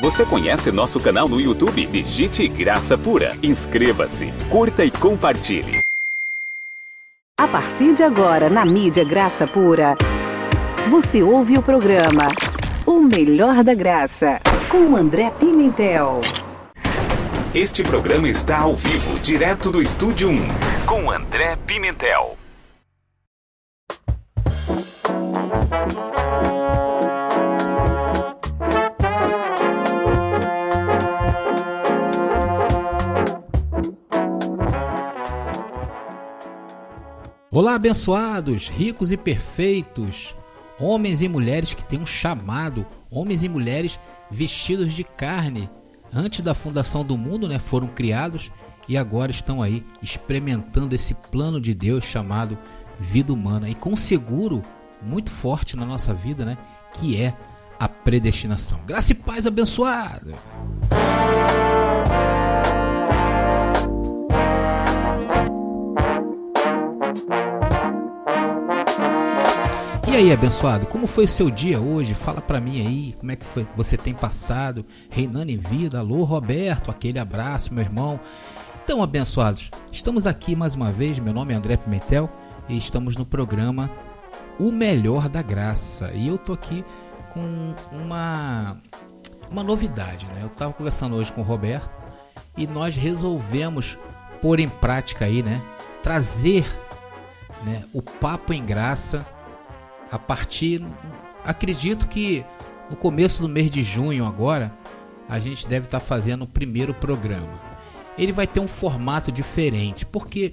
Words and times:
Você 0.00 0.24
conhece 0.24 0.70
nosso 0.70 1.00
canal 1.00 1.28
no 1.28 1.40
YouTube? 1.40 1.84
Digite 1.86 2.46
Graça 2.46 2.96
Pura. 2.96 3.32
Inscreva-se, 3.42 4.32
curta 4.48 4.84
e 4.84 4.92
compartilhe. 4.92 5.80
A 7.36 7.48
partir 7.48 7.94
de 7.94 8.04
agora, 8.04 8.48
na 8.48 8.64
mídia 8.64 9.02
Graça 9.02 9.44
Pura, 9.44 9.96
você 10.88 11.20
ouve 11.20 11.58
o 11.58 11.62
programa 11.62 12.28
O 12.86 13.00
Melhor 13.00 13.64
da 13.64 13.74
Graça, 13.74 14.40
com 14.68 14.94
André 14.96 15.32
Pimentel. 15.32 16.20
Este 17.52 17.82
programa 17.82 18.28
está 18.28 18.58
ao 18.58 18.76
vivo, 18.76 19.18
direto 19.18 19.72
do 19.72 19.82
Estúdio 19.82 20.30
1, 20.30 20.46
com 20.86 21.10
André 21.10 21.56
Pimentel. 21.66 22.37
Olá, 37.58 37.74
abençoados, 37.74 38.68
ricos 38.68 39.10
e 39.10 39.16
perfeitos, 39.16 40.32
homens 40.78 41.22
e 41.22 41.28
mulheres 41.28 41.74
que 41.74 41.82
têm 41.82 41.98
um 41.98 42.06
chamado, 42.06 42.86
homens 43.10 43.42
e 43.42 43.48
mulheres 43.48 43.98
vestidos 44.30 44.92
de 44.92 45.02
carne. 45.02 45.68
Antes 46.14 46.40
da 46.40 46.54
fundação 46.54 47.04
do 47.04 47.18
mundo, 47.18 47.48
né, 47.48 47.58
foram 47.58 47.88
criados 47.88 48.52
e 48.88 48.96
agora 48.96 49.32
estão 49.32 49.60
aí 49.60 49.84
experimentando 50.00 50.94
esse 50.94 51.14
plano 51.14 51.60
de 51.60 51.74
Deus 51.74 52.04
chamado 52.04 52.56
vida 52.96 53.32
humana 53.32 53.68
e 53.68 53.74
com 53.74 53.96
seguro 53.96 54.62
muito 55.02 55.28
forte 55.28 55.76
na 55.76 55.84
nossa 55.84 56.14
vida, 56.14 56.44
né, 56.44 56.56
que 56.94 57.20
é 57.20 57.36
a 57.76 57.88
predestinação. 57.88 58.78
Graça 58.86 59.10
e 59.10 59.16
paz 59.16 59.48
abençoada. 59.48 60.32
Aí, 70.18 70.32
abençoado, 70.32 70.84
como 70.86 71.06
foi 71.06 71.26
o 71.26 71.28
seu 71.28 71.48
dia 71.48 71.78
hoje? 71.78 72.12
Fala 72.12 72.40
para 72.40 72.60
mim 72.60 72.84
aí, 72.84 73.14
como 73.20 73.30
é 73.30 73.36
que 73.36 73.44
foi, 73.44 73.64
você 73.76 73.96
tem 73.96 74.12
passado, 74.12 74.84
reinando 75.08 75.52
em 75.52 75.56
vida. 75.56 76.00
Alô, 76.00 76.24
Roberto, 76.24 76.90
aquele 76.90 77.20
abraço, 77.20 77.72
meu 77.72 77.84
irmão. 77.84 78.18
Então, 78.82 79.00
abençoados, 79.00 79.70
estamos 79.92 80.26
aqui 80.26 80.56
mais 80.56 80.74
uma 80.74 80.90
vez. 80.90 81.20
Meu 81.20 81.32
nome 81.32 81.54
é 81.54 81.56
André 81.56 81.76
Pimentel 81.76 82.28
e 82.68 82.76
estamos 82.76 83.14
no 83.14 83.24
programa 83.24 83.88
O 84.58 84.72
Melhor 84.72 85.28
da 85.28 85.40
Graça. 85.40 86.10
E 86.12 86.26
eu 86.26 86.36
tô 86.36 86.52
aqui 86.52 86.84
com 87.30 87.74
uma 87.92 88.76
uma 89.48 89.62
novidade, 89.62 90.26
né? 90.26 90.40
Eu 90.42 90.48
estava 90.48 90.72
conversando 90.72 91.14
hoje 91.14 91.32
com 91.32 91.42
o 91.42 91.44
Roberto 91.44 91.88
e 92.56 92.66
nós 92.66 92.96
resolvemos 92.96 93.96
pôr 94.42 94.58
em 94.58 94.68
prática 94.68 95.26
aí, 95.26 95.44
né? 95.44 95.62
Trazer 96.02 96.66
né, 97.64 97.84
o 97.92 98.02
papo 98.02 98.52
em 98.52 98.64
graça 98.64 99.24
a 100.10 100.18
partir. 100.18 100.84
Acredito 101.44 102.08
que 102.08 102.44
no 102.90 102.96
começo 102.96 103.42
do 103.42 103.48
mês 103.48 103.70
de 103.70 103.82
junho 103.82 104.26
agora 104.26 104.72
a 105.28 105.38
gente 105.38 105.66
deve 105.66 105.86
estar 105.86 106.00
tá 106.00 106.04
fazendo 106.04 106.42
o 106.42 106.46
primeiro 106.46 106.94
programa. 106.94 107.68
Ele 108.16 108.32
vai 108.32 108.46
ter 108.46 108.60
um 108.60 108.68
formato 108.68 109.30
diferente, 109.30 110.04
porque 110.04 110.52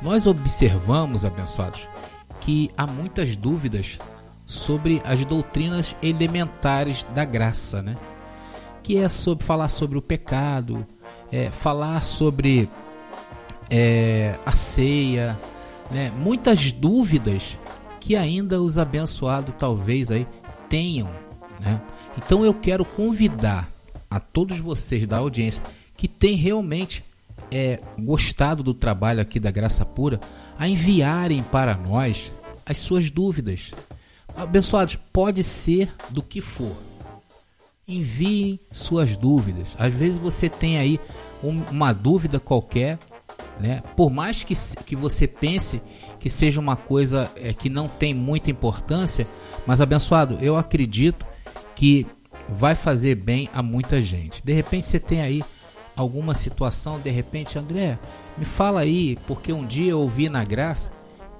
nós 0.00 0.26
observamos, 0.26 1.24
abençoados, 1.24 1.88
que 2.40 2.70
há 2.76 2.86
muitas 2.86 3.34
dúvidas 3.34 3.98
sobre 4.46 5.02
as 5.04 5.24
doutrinas 5.24 5.96
elementares 6.02 7.04
da 7.14 7.24
graça, 7.24 7.82
né? 7.82 7.96
Que 8.82 8.98
é 8.98 9.08
sobre 9.08 9.44
falar 9.44 9.68
sobre 9.68 9.98
o 9.98 10.02
pecado, 10.02 10.86
é, 11.30 11.50
falar 11.50 12.04
sobre 12.04 12.68
é, 13.68 14.34
a 14.44 14.52
ceia, 14.52 15.38
né? 15.90 16.12
Muitas 16.16 16.72
dúvidas 16.72 17.58
que 18.00 18.16
ainda 18.16 18.60
os 18.60 18.78
abençoados 18.78 19.54
talvez 19.56 20.10
aí 20.10 20.26
tenham, 20.68 21.08
né? 21.60 21.80
Então 22.16 22.44
eu 22.44 22.54
quero 22.54 22.84
convidar 22.84 23.70
a 24.10 24.18
todos 24.18 24.58
vocês 24.58 25.06
da 25.06 25.18
audiência 25.18 25.62
que 25.96 26.08
tem 26.08 26.34
realmente 26.34 27.04
é, 27.50 27.80
gostado 27.98 28.62
do 28.62 28.74
trabalho 28.74 29.20
aqui 29.20 29.38
da 29.38 29.50
Graça 29.50 29.84
Pura 29.84 30.20
a 30.58 30.68
enviarem 30.68 31.42
para 31.42 31.76
nós 31.76 32.32
as 32.66 32.78
suas 32.78 33.10
dúvidas. 33.10 33.72
Abençoados, 34.34 34.96
pode 35.12 35.42
ser 35.42 35.92
do 36.08 36.22
que 36.22 36.40
for. 36.40 36.74
Enviem 37.86 38.60
suas 38.70 39.16
dúvidas. 39.16 39.74
Às 39.78 39.92
vezes 39.92 40.18
você 40.18 40.48
tem 40.48 40.78
aí 40.78 41.00
um, 41.42 41.62
uma 41.70 41.92
dúvida 41.92 42.38
qualquer, 42.38 42.98
né? 43.58 43.82
Por 43.96 44.10
mais 44.10 44.44
que, 44.44 44.54
que 44.84 44.94
você 44.94 45.26
pense 45.26 45.82
que 46.20 46.28
seja 46.28 46.60
uma 46.60 46.76
coisa 46.76 47.30
é, 47.34 47.52
que 47.52 47.68
não 47.68 47.88
tem 47.88 48.14
muita 48.14 48.50
importância, 48.50 49.26
mas 49.66 49.80
abençoado, 49.80 50.38
eu 50.40 50.56
acredito 50.56 51.26
que 51.74 52.06
vai 52.48 52.74
fazer 52.74 53.14
bem 53.14 53.48
a 53.52 53.62
muita 53.62 54.00
gente. 54.00 54.44
De 54.44 54.52
repente 54.52 54.86
você 54.86 55.00
tem 55.00 55.22
aí 55.22 55.42
alguma 55.96 56.34
situação, 56.34 57.00
de 57.00 57.10
repente, 57.10 57.58
André, 57.58 57.98
me 58.36 58.44
fala 58.44 58.80
aí, 58.80 59.18
porque 59.26 59.52
um 59.52 59.66
dia 59.66 59.92
eu 59.92 60.00
ouvi 60.00 60.28
na 60.28 60.44
graça 60.44 60.92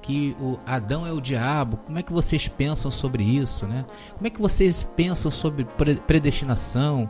que 0.03 0.35
o 0.41 0.59
Adão 0.67 1.07
é 1.07 1.13
o 1.13 1.21
diabo. 1.21 1.77
Como 1.79 1.99
é 1.99 2.03
que 2.03 2.13
vocês 2.13 2.49
pensam 2.49 2.91
sobre 2.91 3.23
isso, 3.23 3.67
né? 3.67 3.85
Como 4.15 4.27
é 4.27 4.31
que 4.31 4.41
vocês 4.41 4.83
pensam 4.97 5.31
sobre 5.31 5.67
predestinação, 6.07 7.09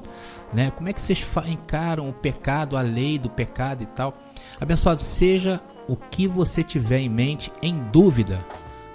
né? 0.52 0.70
Como 0.72 0.88
é 0.88 0.92
que 0.92 1.00
vocês 1.00 1.24
encaram 1.46 2.08
o 2.08 2.12
pecado, 2.12 2.76
a 2.76 2.82
lei 2.82 3.18
do 3.18 3.30
pecado 3.30 3.82
e 3.82 3.86
tal? 3.86 4.14
Abençoado 4.60 5.00
seja 5.00 5.60
o 5.90 5.96
que 5.96 6.28
você 6.28 6.62
tiver 6.62 7.00
em 7.00 7.08
mente, 7.08 7.52
em 7.60 7.80
dúvida, 7.90 8.38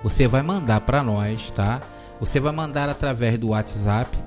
você 0.02 0.30
vai 0.30 0.42
mandar 0.42 0.80
para 0.80 1.04
nós, 1.04 1.52
tá? 1.52 1.82
Você 2.22 2.40
vai 2.40 2.54
mandar 2.54 2.88
através 2.88 3.38
do 3.38 3.50
WhatsApp. 3.50 4.18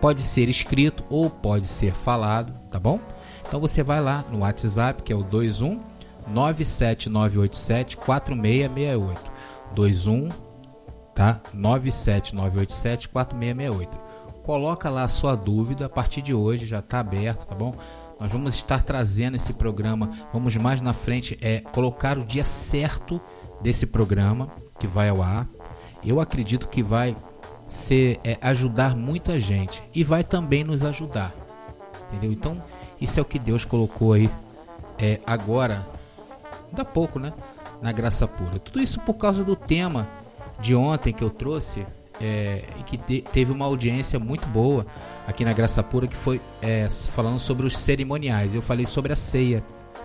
Pode 0.00 0.22
ser 0.22 0.48
escrito 0.48 1.04
ou 1.10 1.28
pode 1.28 1.66
ser 1.66 1.92
falado, 1.92 2.58
tá 2.70 2.80
bom? 2.80 2.98
Então 3.46 3.60
você 3.60 3.82
vai 3.82 4.00
lá 4.00 4.24
no 4.30 4.38
WhatsApp, 4.38 5.02
que 5.02 5.12
é 5.12 5.16
o 5.16 5.22
21 5.22 5.80
97987 6.28 7.98
4668. 7.98 9.30
21 9.76 10.30
tá? 11.14 11.42
97987 11.52 13.10
4668. 13.10 13.98
Coloca 14.42 14.88
lá 14.88 15.04
a 15.04 15.08
sua 15.08 15.36
dúvida, 15.36 15.86
a 15.86 15.90
partir 15.90 16.22
de 16.22 16.32
hoje 16.32 16.64
já 16.64 16.78
está 16.78 17.00
aberto, 17.00 17.44
tá 17.46 17.54
bom? 17.54 17.74
Nós 18.22 18.30
vamos 18.30 18.54
estar 18.54 18.84
trazendo 18.84 19.34
esse 19.34 19.52
programa. 19.52 20.08
Vamos 20.32 20.56
mais 20.56 20.80
na 20.80 20.92
frente 20.92 21.36
é 21.42 21.58
colocar 21.58 22.16
o 22.16 22.24
dia 22.24 22.44
certo 22.44 23.20
desse 23.60 23.84
programa 23.84 24.48
que 24.78 24.86
vai 24.86 25.08
ao 25.08 25.20
ar. 25.20 25.48
Eu 26.04 26.20
acredito 26.20 26.68
que 26.68 26.84
vai 26.84 27.16
ser 27.66 28.20
é, 28.22 28.38
ajudar 28.40 28.94
muita 28.94 29.40
gente 29.40 29.82
e 29.92 30.04
vai 30.04 30.22
também 30.22 30.62
nos 30.62 30.84
ajudar, 30.84 31.34
entendeu? 32.06 32.30
Então 32.30 32.60
isso 33.00 33.18
é 33.18 33.22
o 33.22 33.24
que 33.24 33.40
Deus 33.40 33.64
colocou 33.64 34.12
aí 34.12 34.30
é, 35.00 35.18
agora, 35.26 35.84
da 36.70 36.84
pouco, 36.84 37.18
né? 37.18 37.32
Na 37.80 37.90
graça 37.90 38.28
pura. 38.28 38.60
Tudo 38.60 38.80
isso 38.80 39.00
por 39.00 39.14
causa 39.14 39.42
do 39.42 39.56
tema 39.56 40.06
de 40.60 40.76
ontem 40.76 41.12
que 41.12 41.24
eu 41.24 41.30
trouxe 41.30 41.84
é, 42.20 42.62
e 42.78 42.84
que 42.84 42.96
te, 42.96 43.20
teve 43.32 43.50
uma 43.50 43.64
audiência 43.64 44.20
muito 44.20 44.46
boa 44.46 44.86
aqui 45.26 45.44
na 45.44 45.52
Graça 45.52 45.82
Pura, 45.82 46.06
que 46.06 46.16
foi 46.16 46.40
é, 46.60 46.88
falando 46.88 47.38
sobre 47.38 47.66
os 47.66 47.76
cerimoniais. 47.76 48.54
Eu 48.54 48.62
falei 48.62 48.86
sobre 48.86 49.12
a 49.12 49.16
ceia, 49.16 49.62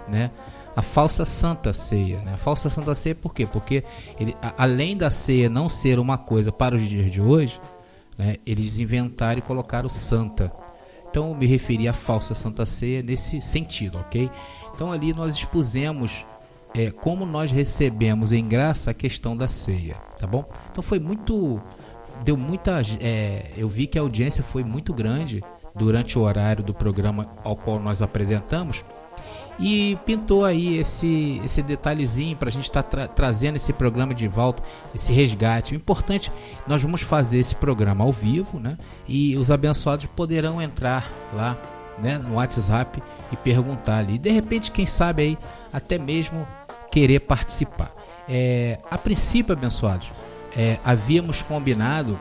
né? 0.07 0.31
A 0.75 0.81
falsa 0.81 1.25
santa 1.25 1.73
ceia, 1.73 2.19
né? 2.21 2.33
A 2.33 2.37
falsa 2.37 2.69
santa 2.69 2.93
ceia 2.93 3.15
por 3.15 3.33
quê? 3.33 3.45
Porque 3.45 3.83
ele, 4.19 4.35
a, 4.41 4.63
além 4.63 4.95
da 4.95 5.09
ceia 5.09 5.49
não 5.49 5.67
ser 5.67 5.99
uma 5.99 6.17
coisa 6.17 6.51
para 6.51 6.75
os 6.75 6.87
dias 6.87 7.11
de 7.11 7.21
hoje, 7.21 7.59
né? 8.17 8.35
Eles 8.45 8.79
inventaram 8.79 9.39
e 9.39 9.41
colocaram 9.41 9.89
santa. 9.89 10.51
Então 11.09 11.29
eu 11.29 11.35
me 11.35 11.45
referi 11.45 11.87
à 11.87 11.93
falsa 11.93 12.35
santa 12.35 12.65
ceia 12.65 13.01
nesse 13.01 13.41
sentido, 13.41 13.97
ok? 13.97 14.29
Então 14.75 14.91
ali 14.91 15.13
nós 15.13 15.35
expusemos 15.35 16.25
é, 16.75 16.91
como 16.91 17.25
nós 17.25 17.51
recebemos 17.51 18.31
em 18.31 18.47
graça 18.47 18.91
a 18.91 18.93
questão 18.93 19.35
da 19.35 19.47
ceia, 19.47 19.95
tá 20.19 20.27
bom? 20.27 20.45
Então 20.71 20.83
foi 20.83 20.99
muito 20.99 21.59
deu 22.23 22.37
muita. 22.37 22.81
É, 22.99 23.51
eu 23.57 23.67
vi 23.67 23.87
que 23.87 23.97
a 23.97 24.01
audiência 24.01 24.43
foi 24.43 24.63
muito 24.63 24.93
grande 24.93 25.43
durante 25.75 26.17
o 26.17 26.21
horário 26.21 26.63
do 26.63 26.73
programa 26.73 27.27
ao 27.43 27.55
qual 27.55 27.79
nós 27.79 28.01
apresentamos 28.01 28.83
e 29.59 29.97
pintou 30.05 30.45
aí 30.45 30.77
esse, 30.77 31.41
esse 31.43 31.61
detalhezinho 31.63 32.37
para 32.37 32.49
a 32.49 32.51
gente 32.51 32.65
estar 32.65 32.83
tá 32.83 32.89
tra 32.89 33.07
trazendo 33.07 33.55
esse 33.55 33.73
programa 33.73 34.13
de 34.13 34.27
volta, 34.27 34.61
esse 34.93 35.11
resgate. 35.11 35.73
O 35.73 35.75
importante, 35.75 36.31
nós 36.67 36.81
vamos 36.81 37.01
fazer 37.01 37.39
esse 37.39 37.55
programa 37.55 38.03
ao 38.03 38.11
vivo, 38.11 38.59
né? 38.59 38.77
E 39.07 39.35
os 39.35 39.49
abençoados 39.49 40.05
poderão 40.05 40.61
entrar 40.61 41.09
lá, 41.33 41.57
né, 41.97 42.19
no 42.19 42.35
WhatsApp 42.35 43.01
e 43.31 43.35
perguntar 43.35 43.97
ali. 43.97 44.19
De 44.19 44.29
repente, 44.29 44.71
quem 44.71 44.85
sabe 44.85 45.23
aí 45.23 45.37
até 45.73 45.97
mesmo 45.97 46.47
querer 46.91 47.21
participar. 47.21 47.91
É, 48.29 48.77
a 48.91 48.97
princípio, 48.97 49.53
abençoados, 49.53 50.11
é, 50.57 50.77
havíamos 50.83 51.41
combinado 51.41 52.19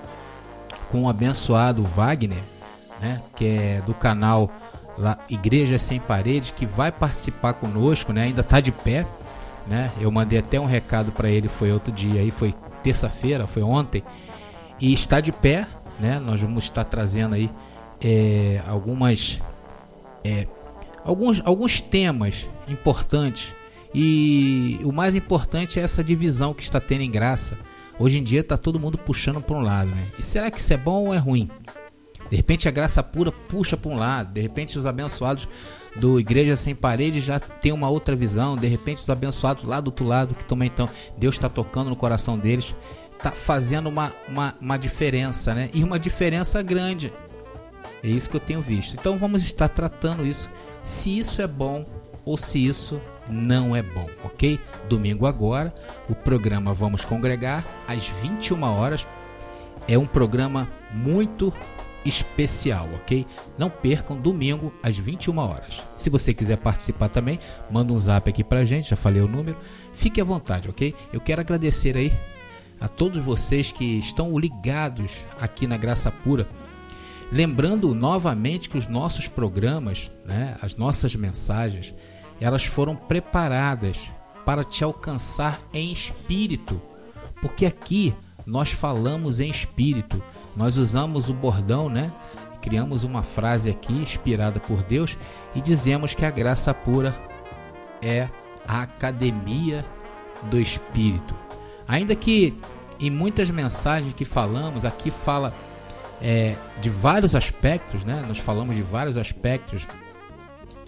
com 0.91 1.05
o 1.05 1.09
abençoado 1.09 1.83
Wagner 1.83 2.43
né, 3.01 3.23
que 3.35 3.47
é 3.47 3.83
do 3.85 3.95
canal 3.95 4.51
lá, 4.97 5.19
Igreja 5.29 5.79
Sem 5.79 6.01
Paredes, 6.01 6.51
que 6.51 6.67
vai 6.67 6.91
participar 6.91 7.55
conosco, 7.55 8.13
né, 8.13 8.25
ainda 8.25 8.41
está 8.41 8.61
de 8.61 8.73
pé. 8.73 9.07
Né? 9.67 9.91
Eu 10.01 10.11
mandei 10.11 10.39
até 10.39 10.61
um 10.61 10.67
recado 10.67 11.11
para 11.13 11.29
ele, 11.29 11.49
foi 11.49 11.73
outro 11.73 11.93
dia, 11.93 12.21
aí 12.21 12.31
foi 12.31 12.55
terça-feira, 12.83 13.47
foi 13.47 13.63
ontem, 13.63 14.03
e 14.81 14.93
está 14.93 15.21
de 15.21 15.33
pé. 15.33 15.67
Né? 15.99 16.19
Nós 16.19 16.41
vamos 16.41 16.65
estar 16.65 16.85
trazendo 16.85 17.35
aí 17.35 17.51
é, 18.01 18.63
algumas 18.67 19.41
é, 20.23 20.47
alguns, 21.05 21.41
alguns 21.45 21.81
temas 21.81 22.49
importantes 22.69 23.55
e 23.95 24.79
o 24.85 24.93
mais 24.93 25.17
importante 25.17 25.81
é 25.81 25.83
essa 25.83 26.05
divisão 26.05 26.53
que 26.53 26.63
está 26.63 26.79
tendo 26.79 27.01
em 27.01 27.11
graça. 27.11 27.57
Hoje 27.99 28.19
em 28.19 28.23
dia 28.23 28.41
está 28.41 28.57
todo 28.57 28.79
mundo 28.79 28.99
puxando 28.99 29.41
para 29.41 29.57
um 29.57 29.63
lado, 29.63 29.91
né? 29.91 30.07
E 30.19 30.23
será 30.23 30.51
que 30.51 30.61
isso 30.61 30.73
é 30.73 30.77
bom 30.77 31.07
ou 31.07 31.15
é 31.15 31.19
ruim? 31.19 31.51
De 32.31 32.37
repente 32.37 32.69
a 32.69 32.71
graça 32.71 33.03
pura 33.03 33.31
puxa 33.31 33.77
para 33.77 33.91
um 33.91 33.97
lado, 33.97 34.33
de 34.33 34.41
repente 34.41 34.77
os 34.77 34.85
abençoados 34.85 35.49
do 35.95 36.19
Igreja 36.19 36.57
Sem 36.57 36.75
Paredes 36.75 37.25
já 37.25 37.39
tem 37.39 37.73
uma 37.73 37.89
outra 37.89 38.15
visão, 38.17 38.57
de 38.57 38.67
repente 38.67 39.01
os 39.01 39.09
abençoados 39.09 39.65
lá 39.65 39.81
do 39.81 39.89
outro 39.89 40.05
lado, 40.05 40.35
que 40.35 40.45
também 40.45 40.69
estão, 40.69 40.89
Deus 41.17 41.37
está 41.37 41.49
tocando 41.49 41.89
no 41.89 41.97
coração 41.97 42.37
deles, 42.37 42.75
está 43.17 43.31
fazendo 43.31 43.89
uma, 43.89 44.13
uma, 44.29 44.55
uma 44.61 44.77
diferença, 44.77 45.55
né? 45.55 45.71
E 45.73 45.83
uma 45.83 45.99
diferença 45.99 46.63
grande. 46.63 47.13
É 48.03 48.09
isso 48.09 48.29
que 48.29 48.37
eu 48.37 48.41
tenho 48.41 48.61
visto. 48.61 48.95
Então 48.95 49.17
vamos 49.17 49.43
estar 49.43 49.69
tratando 49.69 50.27
isso, 50.27 50.51
se 50.83 51.19
isso 51.19 51.41
é 51.41 51.47
bom 51.47 51.87
ou 52.27 52.37
se 52.37 52.67
isso 52.67 53.01
não 53.31 53.75
é 53.75 53.83
bom, 53.83 54.09
ok? 54.25 54.61
Domingo 54.89 55.27
agora, 55.27 55.73
o 56.11 56.15
programa 56.15 56.75
Vamos 56.75 57.05
Congregar 57.05 57.65
às 57.87 58.09
21 58.09 58.63
horas. 58.65 59.07
É 59.87 59.97
um 59.97 60.07
programa 60.07 60.69
muito 60.93 61.53
especial, 62.05 62.89
ok? 62.95 63.25
Não 63.57 63.71
percam 63.71 64.21
domingo 64.21 64.73
às 64.83 64.99
21 64.99 65.39
horas. 65.39 65.83
Se 65.97 66.11
você 66.11 66.35
quiser 66.35 66.57
participar 66.59 67.09
também, 67.09 67.39
manda 67.71 67.93
um 67.93 67.99
zap 67.99 68.29
aqui 68.29 68.43
pra 68.43 68.65
gente, 68.65 68.91
já 68.91 68.97
falei 68.97 69.23
o 69.23 69.29
número. 69.29 69.57
Fique 69.95 70.21
à 70.21 70.25
vontade, 70.25 70.69
ok? 70.69 70.95
Eu 71.13 71.21
quero 71.21 71.41
agradecer 71.41 71.97
aí 71.97 72.13
a 72.81 72.89
todos 72.89 73.23
vocês 73.23 73.71
que 73.71 73.85
estão 73.99 74.37
ligados 74.37 75.21
aqui 75.41 75.67
na 75.67 75.77
Graça 75.77 76.11
Pura. 76.11 76.49
Lembrando 77.31 77.93
novamente 77.95 78.69
que 78.69 78.79
os 78.79 78.87
nossos 78.87 79.27
programas, 79.27 80.13
né, 80.25 80.57
as 80.63 80.77
nossas 80.77 81.15
mensagens, 81.17 81.93
elas 82.41 82.65
foram 82.65 82.95
preparadas 82.95 84.11
para 84.45 84.63
te 84.63 84.85
alcançar 84.85 85.59
em 85.73 85.91
espírito, 85.91 86.81
porque 87.41 87.67
aqui 87.67 88.15
nós 88.47 88.71
falamos 88.71 89.41
em 89.41 89.51
espírito. 89.51 90.23
Nós 90.57 90.77
usamos 90.77 91.29
o 91.29 91.35
bordão, 91.35 91.89
né? 91.89 92.13
Criamos 92.63 93.05
uma 93.05 93.23
frase 93.23 93.69
aqui 93.69 93.93
inspirada 93.93 94.61
por 94.61 94.83
Deus 94.85 95.17
e 95.55 95.61
dizemos 95.61 96.15
que 96.15 96.25
a 96.25 96.31
graça 96.31 96.73
pura 96.73 97.15
é 98.01 98.29
a 98.67 98.83
academia 98.83 99.85
do 100.45 100.61
espírito. 100.61 101.35
Ainda 101.87 102.15
que 102.15 102.59
em 102.99 103.11
muitas 103.11 103.51
mensagens 103.51 104.15
que 104.15 104.25
falamos, 104.25 104.85
aqui 104.85 105.11
fala 105.11 105.55
é, 106.21 106.57
de 106.81 106.89
vários 106.89 107.35
aspectos, 107.35 108.05
né? 108.05 108.25
Nós 108.27 108.39
falamos 108.39 108.75
de 108.75 108.83
vários 108.83 109.19
aspectos. 109.19 109.87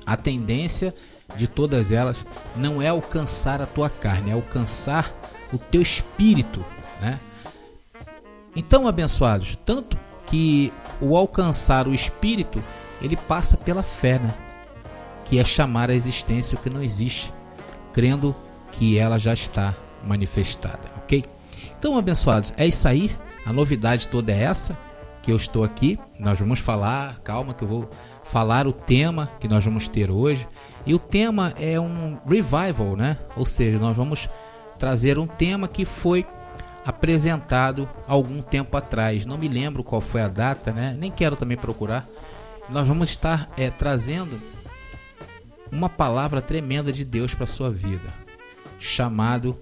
A 0.07 0.17
tendência 0.17 0.95
de 1.37 1.47
todas 1.47 1.93
elas 1.93 2.25
não 2.57 2.81
é 2.81 2.89
alcançar 2.89 3.61
a 3.61 3.67
tua 3.67 3.91
carne, 3.91 4.31
é 4.31 4.35
alcançar 4.35 5.13
o 5.53 5.59
teu 5.59 5.81
espírito, 5.81 6.65
né? 7.01 7.19
Então, 8.57 8.89
abençoados, 8.89 9.57
tanto 9.65 9.99
que 10.27 10.73
o 11.01 11.17
alcançar 11.17 11.87
o 11.87 11.95
espírito, 11.95 12.63
ele 13.01 13.17
passa 13.17 13.57
pela 13.57 13.83
fé, 13.83 14.19
né? 14.19 14.35
Que 15.25 15.39
é 15.39 15.45
chamar 15.45 15.91
a 15.91 15.95
existência 15.95 16.59
o 16.59 16.63
que 16.63 16.71
não 16.71 16.83
existe, 16.83 17.33
crendo 17.93 18.35
que 18.73 18.99
ela 18.99 19.19
já 19.19 19.33
está 19.33 19.75
manifestada, 20.05 20.91
ok? 20.97 21.25
Então, 21.79 21.97
abençoados, 21.97 22.53
é 22.57 22.67
isso 22.67 22.89
aí. 22.89 23.15
A 23.47 23.53
novidade 23.53 24.09
toda 24.09 24.33
é 24.33 24.43
essa 24.43 24.77
que 25.23 25.31
eu 25.31 25.37
estou 25.37 25.63
aqui. 25.63 25.99
Nós 26.19 26.39
vamos 26.39 26.59
falar, 26.59 27.19
calma 27.21 27.55
que 27.55 27.63
eu 27.63 27.69
vou 27.69 27.91
falar 28.25 28.67
o 28.67 28.73
tema 28.73 29.31
que 29.41 29.49
nós 29.49 29.65
vamos 29.65 29.89
ter 29.89 30.11
hoje. 30.11 30.47
E 30.89 30.95
o 30.95 30.99
tema 30.99 31.53
é 31.61 31.79
um 31.79 32.19
revival, 32.27 32.97
né? 32.97 33.19
Ou 33.37 33.45
seja, 33.45 33.79
nós 33.79 33.95
vamos 33.95 34.27
trazer 34.79 35.19
um 35.19 35.27
tema 35.27 35.69
que 35.69 35.85
foi 35.85 36.27
apresentado 36.83 37.87
algum 38.07 38.41
tempo 38.41 38.75
atrás. 38.75 39.27
Não 39.27 39.37
me 39.37 39.49
lembro 39.49 39.85
qual 39.85 40.01
foi 40.01 40.23
a 40.23 40.29
data, 40.29 40.73
né? 40.73 40.97
Nem 40.99 41.11
quero 41.11 41.37
também 41.37 41.59
procurar. 41.59 42.09
Nós 42.71 42.89
vamos 42.89 43.11
estar 43.11 43.51
é, 43.59 43.69
trazendo 43.69 44.41
uma 45.71 45.91
palavra 45.91 46.41
tremenda 46.41 46.91
de 46.91 47.05
Deus 47.05 47.35
para 47.35 47.47
sua 47.47 47.71
vida, 47.71 48.11
chamado 48.79 49.59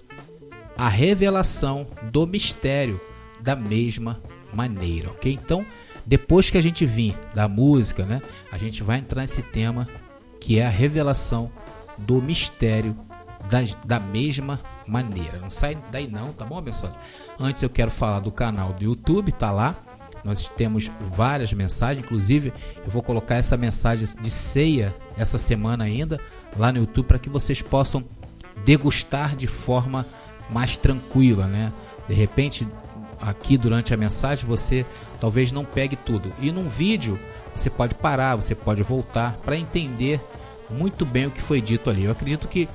a 0.77 0.87
revelação 0.87 1.85
do 2.09 2.25
mistério 2.25 3.01
da 3.41 3.53
mesma 3.53 4.21
maneira, 4.53 5.09
ok? 5.09 5.33
Então, 5.33 5.65
depois 6.05 6.49
que 6.49 6.57
a 6.57 6.61
gente 6.61 6.85
vir 6.85 7.17
da 7.35 7.49
música, 7.49 8.05
né, 8.05 8.21
a 8.49 8.57
gente 8.57 8.81
vai 8.81 8.99
entrar 8.99 9.23
nesse 9.23 9.41
tema 9.41 9.89
que 10.47 10.59
é 10.59 10.65
a 10.65 10.69
revelação 10.69 11.51
do 11.97 12.21
mistério 12.21 12.95
da, 13.49 13.59
da 13.85 13.99
mesma 13.99 14.61
maneira. 14.87 15.39
Não 15.39 15.49
sai 15.49 15.77
daí 15.91 16.07
não, 16.07 16.31
tá 16.31 16.45
bom, 16.45 16.57
abençoado? 16.57 16.97
Antes 17.37 17.61
eu 17.61 17.69
quero 17.69 17.91
falar 17.91 18.21
do 18.21 18.31
canal 18.31 18.71
do 18.71 18.81
YouTube, 18.81 19.33
tá 19.33 19.51
lá. 19.51 19.75
Nós 20.23 20.47
temos 20.47 20.89
várias 21.11 21.51
mensagens, 21.51 22.05
inclusive 22.05 22.53
eu 22.77 22.89
vou 22.89 23.03
colocar 23.03 23.35
essa 23.35 23.57
mensagem 23.57 24.07
de 24.21 24.29
ceia 24.31 24.95
essa 25.17 25.37
semana 25.37 25.83
ainda 25.83 26.17
lá 26.55 26.71
no 26.71 26.79
YouTube 26.79 27.07
para 27.07 27.19
que 27.19 27.29
vocês 27.29 27.61
possam 27.61 28.05
degustar 28.63 29.35
de 29.35 29.47
forma 29.47 30.05
mais 30.49 30.77
tranquila, 30.77 31.45
né? 31.45 31.73
De 32.07 32.13
repente, 32.13 32.65
aqui 33.19 33.57
durante 33.57 33.93
a 33.93 33.97
mensagem 33.97 34.45
você 34.45 34.85
talvez 35.19 35.51
não 35.51 35.65
pegue 35.65 35.97
tudo. 35.97 36.31
E 36.39 36.53
num 36.53 36.69
vídeo 36.69 37.19
você 37.53 37.69
pode 37.69 37.95
parar, 37.95 38.37
você 38.37 38.55
pode 38.55 38.81
voltar 38.81 39.35
para 39.43 39.57
entender 39.57 40.21
muito 40.69 41.05
bem 41.05 41.25
o 41.25 41.31
que 41.31 41.41
foi 41.41 41.61
dito 41.61 41.89
ali. 41.89 42.05
Eu 42.05 42.11
acredito 42.11 42.47
que 42.47 42.67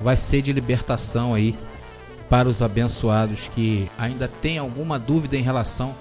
vai 0.00 0.16
ser 0.16 0.42
de 0.42 0.52
libertação 0.52 1.34
aí 1.34 1.54
para 2.28 2.48
os 2.48 2.62
abençoados 2.62 3.48
que 3.48 3.88
ainda 3.98 4.28
têm 4.28 4.58
alguma 4.58 4.98
dúvida 4.98 5.36
em 5.36 5.42
relação 5.42 5.94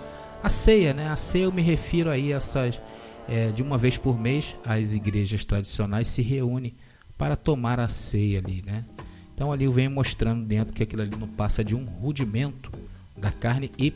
à 0.44 0.50
ceia, 0.50 0.94
né? 0.94 1.10
A 1.10 1.16
ceia 1.16 1.46
eu 1.46 1.52
me 1.52 1.62
refiro 1.62 2.10
aí 2.10 2.32
a 2.32 2.38
essas 2.38 2.80
é, 3.28 3.50
de 3.50 3.62
uma 3.62 3.78
vez 3.78 3.98
por 3.98 4.20
mês 4.20 4.56
as 4.66 4.94
igrejas 4.94 5.44
tradicionais 5.44 6.08
se 6.08 6.22
reúnem 6.22 6.76
para 7.18 7.36
tomar 7.36 7.80
a 7.80 7.90
ceia 7.90 8.40
ali, 8.40 8.64
né? 8.66 8.86
Então 9.34 9.52
ali 9.52 9.66
eu 9.66 9.72
venho 9.72 9.92
mostrando 9.92 10.46
dentro 10.46 10.74
que 10.74 10.84
aquilo 10.84 11.02
ali 11.02 11.16
não 11.18 11.28
passa 11.28 11.64
de 11.64 11.76
um 11.76 11.84
rudimento 11.86 12.72
da 13.18 13.32
carne 13.32 13.72
e 13.78 13.94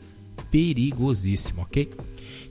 perigosíssimo, 0.52 1.62
ok? 1.62 1.92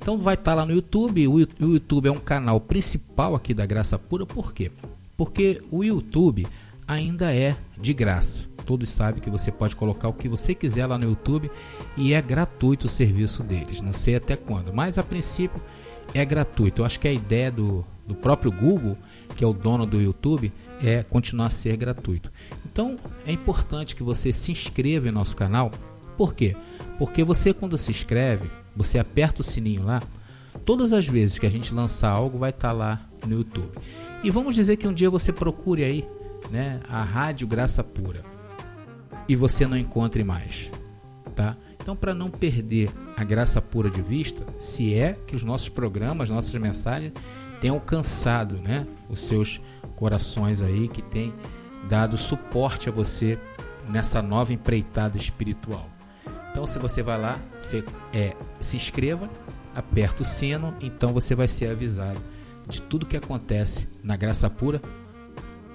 Então 0.00 0.18
vai 0.18 0.34
estar 0.34 0.54
lá 0.54 0.66
no 0.66 0.72
YouTube. 0.72 1.28
O 1.28 1.40
YouTube 1.61 2.08
é 2.08 2.12
um 2.12 2.20
canal 2.20 2.61
principal 2.61 3.34
aqui 3.34 3.54
da 3.54 3.64
Graça 3.64 3.99
Pura, 3.99 4.26
por 4.26 4.52
quê? 4.52 4.70
Porque 5.16 5.62
o 5.70 5.84
YouTube 5.84 6.46
ainda 6.87 7.34
é 7.34 7.56
de 7.80 7.92
graça. 7.94 8.44
Todos 8.64 8.88
sabem 8.88 9.22
que 9.22 9.30
você 9.30 9.50
pode 9.50 9.75
colocar 9.76 10.08
o 10.08 10.12
que 10.12 10.28
você 10.28 10.54
quiser 10.54 10.87
lá 10.87 10.96
no 10.96 11.04
YouTube 11.04 11.50
e 11.96 12.14
é 12.14 12.22
gratuito 12.22 12.87
o 12.87 12.88
serviço 12.88 13.42
deles. 13.42 13.80
Não 13.80 13.92
sei 13.92 14.16
até 14.16 14.37
quando, 14.37 14.72
mas 14.72 14.99
a 14.99 15.02
princípio 15.02 15.61
é 16.14 16.25
gratuito. 16.25 16.82
Eu 16.82 16.87
acho 16.87 17.00
que 17.00 17.08
a 17.08 17.12
ideia 17.12 17.50
do, 17.50 17.84
do 18.06 18.14
próprio 18.14 18.52
Google, 18.52 18.96
que 19.37 19.44
é 19.44 19.46
o 19.46 19.52
dono 19.52 19.87
do 19.87 20.00
YouTube, 20.00 20.52
é 20.82 21.02
continuar 21.02 21.46
a 21.46 21.50
ser 21.50 21.76
gratuito. 21.76 22.30
Então 22.64 22.99
é 23.26 23.32
importante 23.32 23.96
que 23.96 24.02
você 24.02 24.32
se 24.32 24.52
inscreva 24.52 25.08
em 25.08 25.12
nosso 25.12 25.37
canal. 25.37 25.70
Por 26.16 26.34
quê? 26.34 26.54
Porque 26.54 26.72
você, 27.25 27.52
quando 27.52 27.76
se 27.78 27.90
inscreve, 27.90 28.50
você 28.76 28.99
aperta 28.99 29.40
o 29.40 29.44
sininho 29.44 29.84
lá, 29.84 30.02
todas 30.64 30.92
as 30.92 31.06
vezes 31.06 31.38
que 31.38 31.46
a 31.46 31.50
gente 31.50 31.75
lançar 31.75 32.11
algo, 32.11 32.38
vai 32.38 32.50
estar 32.50 32.72
lá 32.72 33.00
no 33.26 33.37
YouTube. 33.37 33.70
E 34.22 34.30
vamos 34.30 34.54
dizer 34.54 34.76
que 34.76 34.87
um 34.87 34.92
dia 34.92 35.11
você 35.11 35.32
procure 35.32 35.84
aí 35.84 36.06
né, 36.50 36.80
a 36.88 37.02
Rádio 37.02 37.46
Graça 37.46 37.82
Pura 37.82 38.22
e 39.28 39.37
você 39.37 39.66
não 39.66 39.76
encontre 39.76 40.22
mais, 40.25 40.70
tá? 41.34 41.56
Então, 41.80 41.96
para 41.96 42.14
não 42.14 42.30
perder 42.30 42.90
a 43.16 43.25
graça 43.25 43.61
pura 43.61 43.90
de 43.90 44.00
vista, 44.00 44.46
se 44.58 44.94
é 44.94 45.18
que 45.26 45.34
os 45.34 45.42
nossos 45.42 45.68
programas, 45.68 46.30
nossas 46.30 46.54
mensagens 46.54 47.12
tenham 47.61 47.75
alcançado, 47.75 48.56
né, 48.56 48.87
os 49.08 49.18
seus 49.20 49.61
corações 49.96 50.62
aí 50.62 50.87
que 50.87 51.02
tem 51.02 51.32
dado 51.88 52.16
suporte 52.16 52.88
a 52.88 52.92
você 52.92 53.37
nessa 53.88 54.22
nova 54.22 54.52
empreitada 54.52 55.16
espiritual. 55.16 55.88
Então, 56.52 56.66
se 56.66 56.78
você 56.78 57.02
vai 57.02 57.18
lá, 57.18 57.40
você 57.61 57.82
é, 58.12 58.37
se 58.61 58.76
inscreva, 58.76 59.28
aperta 59.75 60.21
o 60.21 60.25
sino, 60.25 60.75
então 60.82 61.11
você 61.11 61.35
vai 61.35 61.49
ser 61.49 61.71
avisado 61.71 62.21
de 62.68 62.80
tudo 62.82 63.06
que 63.06 63.16
acontece 63.16 63.88
na 64.04 64.16
Graça 64.16 64.49
Pura 64.50 64.80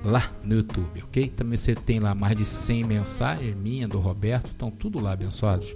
lá 0.05 0.31
no 0.43 0.53
YouTube, 0.53 1.03
ok? 1.03 1.29
Também 1.29 1.57
você 1.57 1.73
tem 1.73 1.99
lá 1.99 2.13
mais 2.13 2.37
de 2.37 2.45
100 2.45 2.83
mensagens 2.83 3.57
minha, 3.57 3.87
do 3.87 3.97
Roberto, 3.97 4.51
estão 4.51 4.69
tudo 4.69 4.99
lá 4.99 5.13
abençoados. 5.13 5.75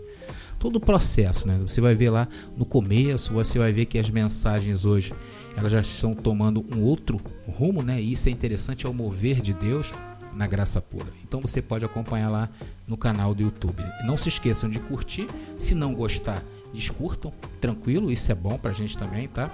todo 0.59 0.75
o 0.75 0.79
processo, 0.79 1.47
né? 1.47 1.57
Você 1.61 1.81
vai 1.81 1.95
ver 1.95 2.11
lá 2.11 2.27
no 2.55 2.63
começo, 2.63 3.33
você 3.33 3.57
vai 3.57 3.73
ver 3.73 3.85
que 3.85 3.97
as 3.97 4.11
mensagens 4.11 4.85
hoje 4.85 5.11
elas 5.57 5.71
já 5.71 5.81
estão 5.81 6.13
tomando 6.13 6.63
um 6.71 6.83
outro 6.83 7.19
rumo, 7.47 7.81
né? 7.81 7.99
E 7.99 8.11
isso 8.11 8.29
é 8.29 8.31
interessante, 8.31 8.85
é 8.85 8.89
o 8.89 8.93
mover 8.93 9.41
de 9.41 9.53
Deus 9.55 9.91
na 10.33 10.47
graça 10.47 10.81
pura. 10.81 11.07
Então 11.23 11.41
você 11.41 11.61
pode 11.61 11.85
acompanhar 11.85 12.29
lá 12.29 12.49
no 12.87 12.97
canal 12.97 13.33
do 13.33 13.43
YouTube. 13.43 13.83
Não 14.05 14.17
se 14.17 14.29
esqueçam 14.29 14.69
de 14.69 14.79
curtir. 14.79 15.27
Se 15.57 15.75
não 15.75 15.93
gostar, 15.93 16.43
descurtam, 16.73 17.31
tranquilo, 17.59 18.11
isso 18.11 18.31
é 18.31 18.35
bom 18.35 18.57
pra 18.57 18.71
gente 18.71 18.97
também, 18.97 19.27
tá? 19.27 19.51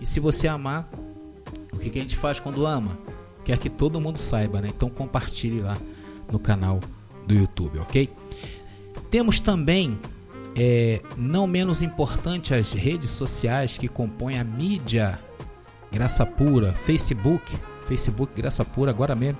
E 0.00 0.06
se 0.06 0.20
você 0.20 0.48
amar, 0.48 0.88
o 1.72 1.78
que, 1.78 1.90
que 1.90 1.98
a 1.98 2.02
gente 2.02 2.16
faz 2.16 2.40
quando 2.40 2.66
ama? 2.66 2.98
Quer 3.44 3.58
que 3.58 3.70
todo 3.70 4.00
mundo 4.00 4.18
saiba, 4.18 4.60
né? 4.60 4.72
Então 4.74 4.88
compartilhe 4.88 5.60
lá 5.60 5.76
no 6.30 6.38
canal 6.38 6.80
do 7.26 7.34
YouTube, 7.34 7.78
ok? 7.78 8.10
Temos 9.10 9.38
também, 9.38 9.98
é, 10.56 11.00
não 11.16 11.46
menos 11.46 11.82
importante, 11.82 12.54
as 12.54 12.72
redes 12.72 13.10
sociais 13.10 13.78
que 13.78 13.88
compõem 13.88 14.38
a 14.38 14.44
mídia 14.44 15.20
Graça 15.92 16.26
Pura, 16.26 16.72
Facebook, 16.72 17.56
Facebook 17.86 18.32
Graça 18.34 18.64
Pura, 18.64 18.90
agora 18.90 19.14
mesmo 19.14 19.38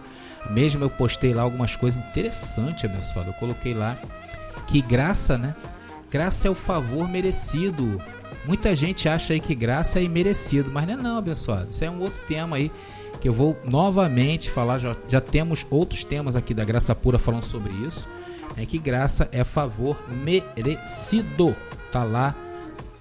mesmo 0.51 0.85
eu 0.85 0.91
postei 0.91 1.35
lá 1.35 1.43
algumas 1.43 1.77
coisas 1.77 2.03
interessantes, 2.05 2.85
abençoado. 2.85 3.31
Eu 3.31 3.35
coloquei 3.35 3.75
lá 3.75 3.99
que 4.67 4.81
graça, 4.81 5.37
né? 5.37 5.55
Graça 6.11 6.49
é 6.49 6.51
o 6.51 6.55
favor 6.55 7.09
merecido. 7.09 8.01
Muita 8.45 8.75
gente 8.75 9.09
acha 9.09 9.33
aí 9.33 9.41
que 9.41 9.55
graça 9.55 9.99
é 9.99 10.03
imerecido, 10.03 10.71
mas 10.73 10.87
não 10.87 10.95
é 10.95 10.97
não, 10.97 11.19
abençoado. 11.19 11.71
Isso 11.71 11.85
é 11.85 11.91
um 11.91 12.01
outro 12.01 12.23
tema 12.27 12.57
aí 12.57 12.71
que 13.21 13.29
eu 13.29 13.33
vou 13.33 13.59
novamente 13.65 14.51
falar. 14.51 14.79
Já, 14.79 14.97
já 15.09 15.21
temos 15.21 15.67
outros 15.69 16.05
temas 16.05 16.37
aqui 16.37 16.55
da 16.55 16.65
graça 16.65 16.95
pura 16.95 17.19
falando 17.19 17.43
sobre 17.43 17.73
isso. 17.73 18.09
É 18.57 18.65
que 18.65 18.79
graça 18.79 19.29
é 19.33 19.45
favor 19.45 19.97
merecido. 20.09 21.57
Tá 21.91 22.05
lá 22.05 22.35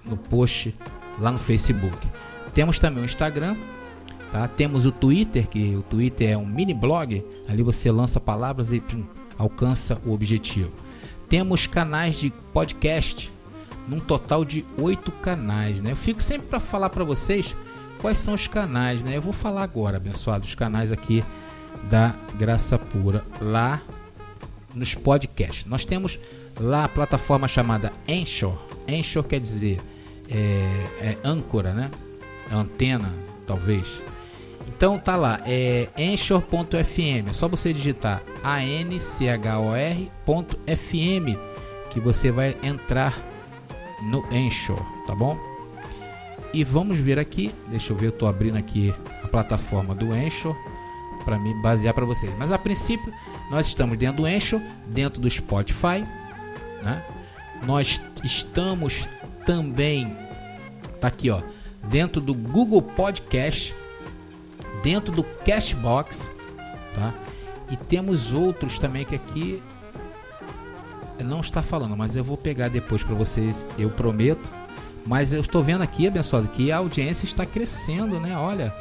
no 0.04 0.16
post 0.16 0.74
lá 1.18 1.30
no 1.30 1.38
Facebook. 1.38 1.96
Temos 2.54 2.78
também 2.78 3.02
o 3.02 3.04
Instagram, 3.04 3.56
Tá? 4.36 4.46
Temos 4.46 4.84
o 4.84 4.92
Twitter, 4.92 5.48
que 5.48 5.74
o 5.74 5.80
Twitter 5.80 6.32
é 6.32 6.36
um 6.36 6.44
mini 6.44 6.74
blog, 6.74 7.24
ali 7.48 7.62
você 7.62 7.90
lança 7.90 8.20
palavras 8.20 8.70
e 8.70 8.80
pum, 8.80 9.02
alcança 9.38 9.98
o 10.04 10.12
objetivo. 10.12 10.70
Temos 11.26 11.66
canais 11.66 12.16
de 12.16 12.28
podcast, 12.52 13.32
num 13.88 13.98
total 13.98 14.44
de 14.44 14.62
oito 14.76 15.10
canais. 15.10 15.80
Né? 15.80 15.92
Eu 15.92 15.96
fico 15.96 16.22
sempre 16.22 16.48
para 16.48 16.60
falar 16.60 16.90
para 16.90 17.02
vocês 17.02 17.56
quais 17.98 18.18
são 18.18 18.34
os 18.34 18.46
canais. 18.46 19.02
Né? 19.02 19.16
Eu 19.16 19.22
vou 19.22 19.32
falar 19.32 19.62
agora, 19.62 19.96
abençoado, 19.96 20.44
os 20.44 20.54
canais 20.54 20.92
aqui 20.92 21.24
da 21.88 22.14
Graça 22.38 22.78
Pura, 22.78 23.24
lá 23.40 23.80
nos 24.74 24.94
podcasts. 24.94 25.64
Nós 25.64 25.86
temos 25.86 26.18
lá 26.60 26.84
a 26.84 26.88
plataforma 26.90 27.48
chamada 27.48 27.90
Anchor. 28.06 28.54
Anchor 28.86 29.24
quer 29.24 29.40
dizer 29.40 29.80
é, 30.28 30.36
é 31.00 31.16
âncora, 31.24 31.72
né? 31.72 31.90
Antena, 32.52 33.14
talvez. 33.46 34.04
Então 34.76 34.98
tá 34.98 35.16
lá, 35.16 35.40
é 35.46 35.88
Anchor.fm. 35.98 37.30
É 37.30 37.32
só 37.32 37.48
você 37.48 37.72
digitar 37.72 38.22
anchor.fm 38.44 39.56
que 41.88 41.98
você 41.98 42.30
vai 42.30 42.54
entrar 42.62 43.18
no 44.02 44.22
Anchor, 44.26 44.78
tá 45.06 45.14
bom? 45.14 45.38
E 46.52 46.62
vamos 46.62 46.98
ver 46.98 47.18
aqui, 47.18 47.50
deixa 47.68 47.94
eu 47.94 47.96
ver, 47.96 48.08
eu 48.08 48.12
tô 48.12 48.26
abrindo 48.26 48.58
aqui 48.58 48.94
a 49.24 49.28
plataforma 49.28 49.94
do 49.94 50.12
Anchor 50.12 50.54
para 51.24 51.38
me 51.38 51.54
basear 51.62 51.94
para 51.94 52.04
vocês. 52.04 52.30
Mas 52.38 52.52
a 52.52 52.58
princípio, 52.58 53.10
nós 53.50 53.68
estamos 53.68 53.96
dentro 53.96 54.18
do 54.18 54.26
Anchor, 54.26 54.60
dentro 54.88 55.22
do 55.22 55.30
Spotify, 55.30 56.04
né? 56.84 57.02
Nós 57.62 57.98
estamos 58.22 59.08
também 59.46 60.14
tá 61.00 61.08
aqui, 61.08 61.30
ó, 61.30 61.40
dentro 61.88 62.20
do 62.20 62.34
Google 62.34 62.82
Podcast 62.82 63.74
dentro 64.86 65.12
do 65.12 65.24
Cashbox, 65.24 66.32
tá? 66.94 67.12
E 67.68 67.76
temos 67.76 68.30
outros 68.32 68.78
também 68.78 69.04
que 69.04 69.16
aqui 69.16 69.60
não 71.24 71.40
está 71.40 71.60
falando, 71.60 71.96
mas 71.96 72.14
eu 72.14 72.22
vou 72.22 72.36
pegar 72.36 72.68
depois 72.68 73.02
para 73.02 73.16
vocês, 73.16 73.66
eu 73.76 73.90
prometo. 73.90 74.48
Mas 75.04 75.32
eu 75.32 75.40
estou 75.40 75.60
vendo 75.60 75.82
aqui, 75.82 76.06
abençoado, 76.06 76.46
que 76.46 76.70
a 76.70 76.76
audiência 76.76 77.26
está 77.26 77.44
crescendo, 77.44 78.20
né? 78.20 78.36
Olha, 78.36 78.72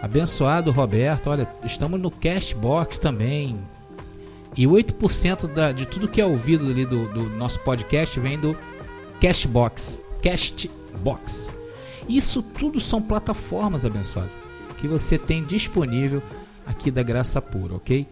abençoado 0.00 0.70
Roberto, 0.70 1.28
olha, 1.30 1.48
estamos 1.64 2.00
no 2.00 2.12
Cashbox 2.12 3.00
também. 3.00 3.58
E 4.56 4.66
8% 4.66 5.52
da, 5.52 5.72
de 5.72 5.84
tudo 5.84 6.06
que 6.06 6.20
é 6.20 6.24
ouvido 6.24 6.66
ali 6.66 6.86
do, 6.86 7.08
do 7.12 7.28
nosso 7.30 7.58
podcast 7.60 8.20
vem 8.20 8.38
do 8.38 8.56
Cashbox. 9.20 10.00
Cashbox. 10.22 11.50
Isso 12.08 12.40
tudo 12.40 12.78
são 12.78 13.02
plataformas, 13.02 13.84
abençoado 13.84 14.49
que 14.80 14.88
você 14.88 15.18
tem 15.18 15.44
disponível 15.44 16.22
aqui 16.64 16.90
da 16.90 17.02
Graça 17.02 17.40
Pura, 17.42 17.74
ok? 17.74 18.06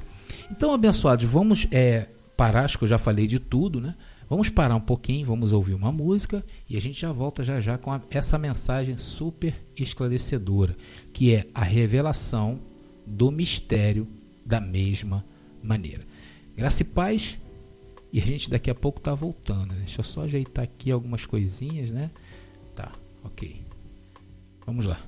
Então, 0.50 0.72
abençoados, 0.72 1.24
vamos 1.24 1.66
é, 1.70 2.08
parar, 2.36 2.64
acho 2.64 2.78
que 2.78 2.84
eu 2.84 2.88
já 2.88 2.98
falei 2.98 3.26
de 3.26 3.38
tudo, 3.38 3.80
né? 3.80 3.94
Vamos 4.28 4.50
parar 4.50 4.74
um 4.74 4.80
pouquinho, 4.80 5.26
vamos 5.26 5.52
ouvir 5.52 5.72
uma 5.72 5.90
música 5.90 6.44
e 6.68 6.76
a 6.76 6.80
gente 6.80 7.00
já 7.00 7.10
volta 7.10 7.42
já 7.42 7.62
já 7.62 7.78
com 7.78 7.90
a, 7.90 8.00
essa 8.10 8.36
mensagem 8.36 8.98
super 8.98 9.54
esclarecedora, 9.74 10.76
que 11.14 11.34
é 11.34 11.46
a 11.54 11.64
revelação 11.64 12.58
do 13.06 13.30
mistério 13.30 14.06
da 14.44 14.60
mesma 14.60 15.24
maneira. 15.62 16.02
Graça 16.54 16.82
e 16.82 16.84
paz, 16.84 17.38
e 18.12 18.20
a 18.20 18.26
gente 18.26 18.50
daqui 18.50 18.70
a 18.70 18.74
pouco 18.74 19.00
tá 19.00 19.14
voltando. 19.14 19.68
Né? 19.68 19.76
Deixa 19.78 20.00
eu 20.00 20.04
só 20.04 20.22
ajeitar 20.22 20.64
aqui 20.64 20.90
algumas 20.90 21.24
coisinhas, 21.24 21.90
né? 21.90 22.10
Tá, 22.74 22.92
ok. 23.24 23.62
Vamos 24.66 24.84
lá. 24.84 25.07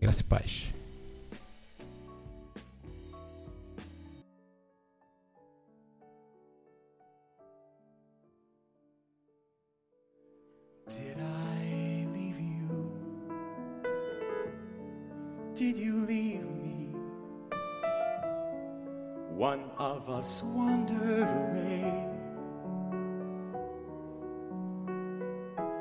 Graça 0.00 0.20
e 0.20 0.24
paz. 0.24 0.74
Did 10.88 11.18
I 11.18 12.06
leave 12.14 12.40
you? 12.40 12.92
Did 15.54 15.76
you 15.76 15.96
leave 16.06 16.44
me? 16.44 16.88
One 19.34 19.70
of 19.78 20.08
us 20.08 20.42
wandered 20.42 21.28
away. 21.28 22.15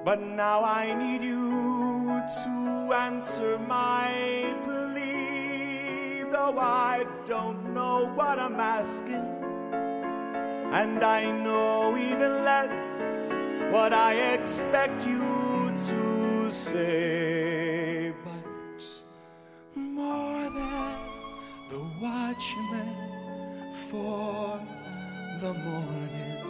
But 0.05 0.21
now 0.21 0.63
I 0.63 0.93
need 0.93 1.23
you 1.23 2.21
to 2.43 2.93
answer 2.93 3.57
my 3.57 4.53
plea, 4.63 6.21
though 6.31 6.59
I 6.59 7.07
don't 7.25 7.73
know 7.73 8.13
what 8.13 8.37
I'm 8.37 8.59
asking. 8.59 9.25
And 10.71 11.03
I 11.03 11.31
know 11.31 11.97
even 11.97 12.45
less 12.45 13.33
what 13.73 13.93
I 13.93 14.13
expect 14.35 15.07
you 15.07 15.73
to 15.87 16.51
say. 16.51 18.13
But 18.23 18.83
more 19.75 20.43
than 20.59 20.99
the 21.71 21.81
watchman 21.99 22.93
for 23.89 24.61
the 25.41 25.53
morning, 25.55 26.43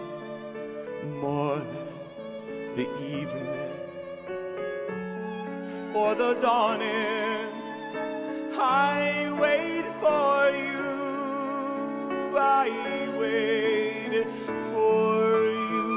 more 1.22 1.60
than 1.60 1.85
the 2.76 2.90
evening 3.00 3.72
for 5.94 6.14
the 6.14 6.34
dawning. 6.42 7.48
I 8.58 9.32
wait 9.40 9.86
for 10.02 10.52
you. 10.52 12.38
I 12.38 12.70
wait 13.18 14.26
for 14.72 15.44
you. 15.46 15.88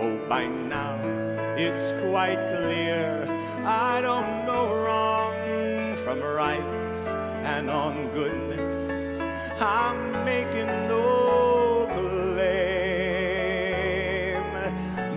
Oh, 0.00 0.16
by 0.30 0.46
now 0.46 0.96
it's 1.58 1.92
quite 2.08 2.40
clear 2.56 3.26
I 3.66 4.00
don't 4.00 4.46
know 4.46 4.74
wrong 4.74 5.96
from 5.96 6.20
right 6.20 6.74
and 7.44 7.68
on 7.68 8.08
goodness. 8.12 8.63
I'm 9.60 10.24
making 10.24 10.66
no 10.88 11.86
claim. 11.94 12.34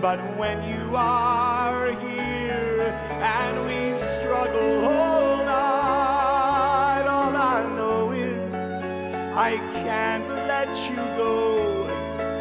But 0.00 0.20
when 0.38 0.62
you 0.62 0.94
are 0.94 1.90
here 1.90 2.94
and 3.20 3.66
we 3.66 3.96
struggle 3.98 4.84
all 4.84 5.38
night, 5.38 7.06
all 7.08 7.36
I 7.36 7.66
know 7.76 8.12
is 8.12 8.84
I 9.36 9.56
can't 9.82 10.28
let 10.28 10.68
you 10.88 10.96
go 11.16 11.88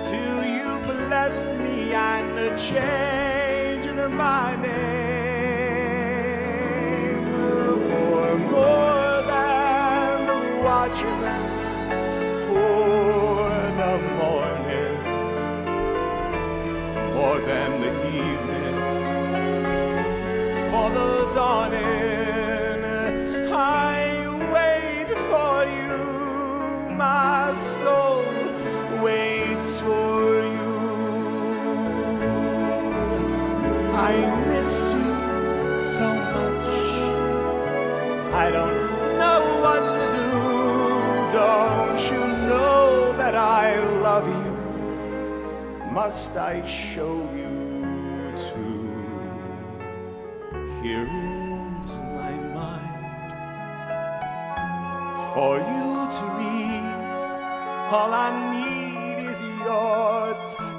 till 0.03 0.45
you 0.45 0.79
blessed 0.85 1.47
me 1.59 1.93
and 1.93 2.59
changed 2.59 3.95
my 4.11 4.55
name 4.55 4.96
I 33.97 34.13
miss 34.45 34.93
you 34.93 35.11
so 35.95 36.07
much. 36.35 36.69
I 38.31 38.51
don't 38.51 38.77
know 39.17 39.41
what 39.63 39.91
to 39.97 40.03
do. 40.17 40.29
Don't 41.31 41.99
you 42.11 42.23
know 42.47 43.13
that 43.17 43.33
I 43.33 43.79
love 44.07 44.27
you? 44.27 44.53
Must 45.91 46.37
I 46.37 46.63
show 46.67 47.15
you 47.35 48.31
too? 48.37 48.85
Here 50.83 51.09
is 51.81 51.87
my 52.19 52.33
mind 52.53 53.07
for 55.33 55.57
you 55.57 56.07
to 56.17 56.23
read. 56.37 56.85
All 57.91 58.13
I 58.13 58.29
need 58.53 59.25
is 59.27 59.41
your 59.41 60.35
touch. 60.53 60.76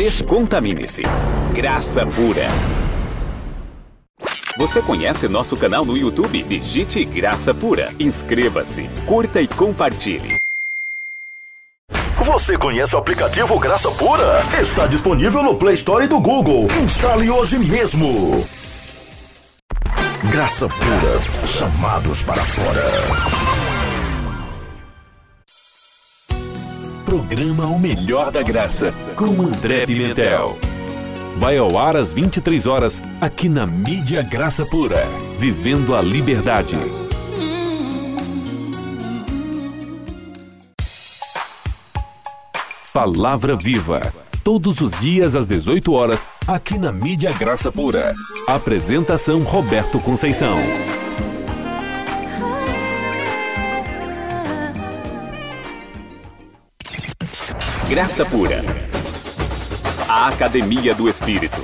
Descontamine-se. 0.00 1.02
Graça 1.52 2.06
pura. 2.06 2.48
Você 4.56 4.80
conhece 4.80 5.28
nosso 5.28 5.58
canal 5.58 5.84
no 5.84 5.94
YouTube? 5.94 6.42
Digite 6.42 7.04
Graça 7.04 7.52
Pura. 7.52 7.92
Inscreva-se, 8.00 8.88
curta 9.04 9.42
e 9.42 9.46
compartilhe. 9.46 10.38
Você 12.24 12.56
conhece 12.56 12.96
o 12.96 12.98
aplicativo 12.98 13.58
Graça 13.58 13.90
Pura? 13.90 14.42
Está 14.58 14.86
disponível 14.86 15.42
no 15.42 15.54
Play 15.56 15.74
Store 15.74 16.06
do 16.06 16.18
Google. 16.18 16.66
Instale 16.82 17.28
hoje 17.28 17.58
mesmo. 17.58 18.42
Graça 20.30 20.66
Pura, 20.66 21.46
chamados 21.46 22.24
para 22.24 22.42
fora. 22.42 23.49
Programa 27.10 27.66
O 27.66 27.76
Melhor 27.76 28.30
da 28.30 28.40
Graça, 28.40 28.94
com 29.16 29.42
André 29.42 29.84
Pimentel. 29.84 30.56
Vai 31.38 31.58
ao 31.58 31.76
ar 31.76 31.96
às 31.96 32.12
23 32.12 32.68
horas, 32.68 33.02
aqui 33.20 33.48
na 33.48 33.66
Mídia 33.66 34.22
Graça 34.22 34.64
Pura. 34.64 35.04
Vivendo 35.36 35.96
a 35.96 36.00
liberdade. 36.00 36.78
Palavra 42.92 43.56
Viva. 43.56 44.14
Todos 44.44 44.80
os 44.80 44.92
dias 44.92 45.34
às 45.34 45.46
18 45.46 45.92
horas, 45.92 46.28
aqui 46.46 46.78
na 46.78 46.92
Mídia 46.92 47.32
Graça 47.32 47.72
Pura. 47.72 48.14
Apresentação 48.46 49.42
Roberto 49.42 49.98
Conceição. 49.98 50.58
Graça 57.90 58.24
Pura. 58.24 58.64
A 60.08 60.28
Academia 60.28 60.94
do 60.94 61.08
Espírito. 61.08 61.60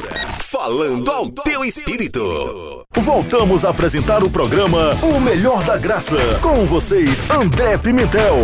Falando 0.68 1.10
ao 1.10 1.32
teu 1.32 1.64
espírito. 1.64 2.86
Voltamos 2.94 3.64
a 3.64 3.70
apresentar 3.70 4.22
o 4.22 4.30
programa 4.30 4.96
O 5.02 5.18
Melhor 5.18 5.64
da 5.64 5.78
Graça. 5.78 6.18
Com 6.42 6.66
vocês, 6.66 7.26
André 7.30 7.78
Pimentel. 7.78 8.36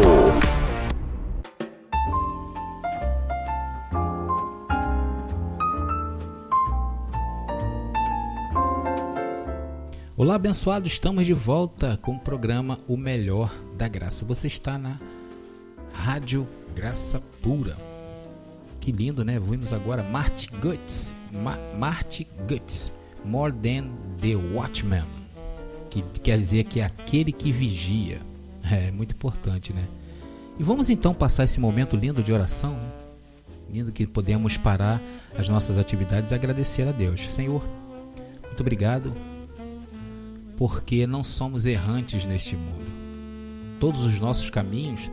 Olá, 10.16 10.36
abençoado, 10.36 10.88
estamos 10.88 11.26
de 11.26 11.34
volta 11.34 12.00
com 12.02 12.14
o 12.14 12.20
programa 12.20 12.80
O 12.88 12.96
Melhor 12.96 13.54
da 13.76 13.90
Graça. 13.90 14.24
Você 14.24 14.48
está 14.48 14.78
na 14.78 14.98
Rádio 15.92 16.48
Graça 16.74 17.22
Pura. 17.42 17.76
Que 18.84 18.92
lindo, 18.92 19.24
né? 19.24 19.40
Vimos 19.40 19.72
agora 19.72 20.04
Marty 20.04 20.50
Guts. 20.62 21.16
Ma 21.32 21.58
Marty 21.80 22.28
Guts. 22.50 22.92
More 23.24 23.54
than 23.54 23.88
the 24.20 24.36
watchman, 24.36 25.06
que 25.90 26.02
quer 26.22 26.38
dizer 26.38 26.66
que 26.66 26.82
é 26.82 26.84
aquele 26.84 27.32
que 27.32 27.50
vigia. 27.54 28.22
É 28.70 28.92
muito 28.92 29.16
importante, 29.16 29.72
né? 29.72 29.88
E 30.60 30.64
vamos 30.64 30.90
então 30.90 31.14
passar 31.14 31.46
esse 31.46 31.62
momento 31.62 31.96
lindo 31.96 32.22
de 32.22 32.34
oração, 32.34 32.74
né? 32.74 32.92
lindo 33.72 33.92
que 33.94 34.06
podemos 34.06 34.58
parar 34.58 35.02
as 35.38 35.48
nossas 35.48 35.78
atividades 35.78 36.32
e 36.32 36.36
agradecer 36.36 36.86
a 36.86 36.92
Deus. 36.92 37.34
Senhor, 37.34 37.64
muito 38.48 38.60
obrigado, 38.60 39.14
porque 40.58 41.08
não 41.08 41.24
somos 41.24 41.66
errantes 41.66 42.26
neste 42.26 42.58
mundo. 42.58 42.92
Todos 43.80 44.04
os 44.04 44.20
nossos 44.20 44.50
caminhos 44.50 45.10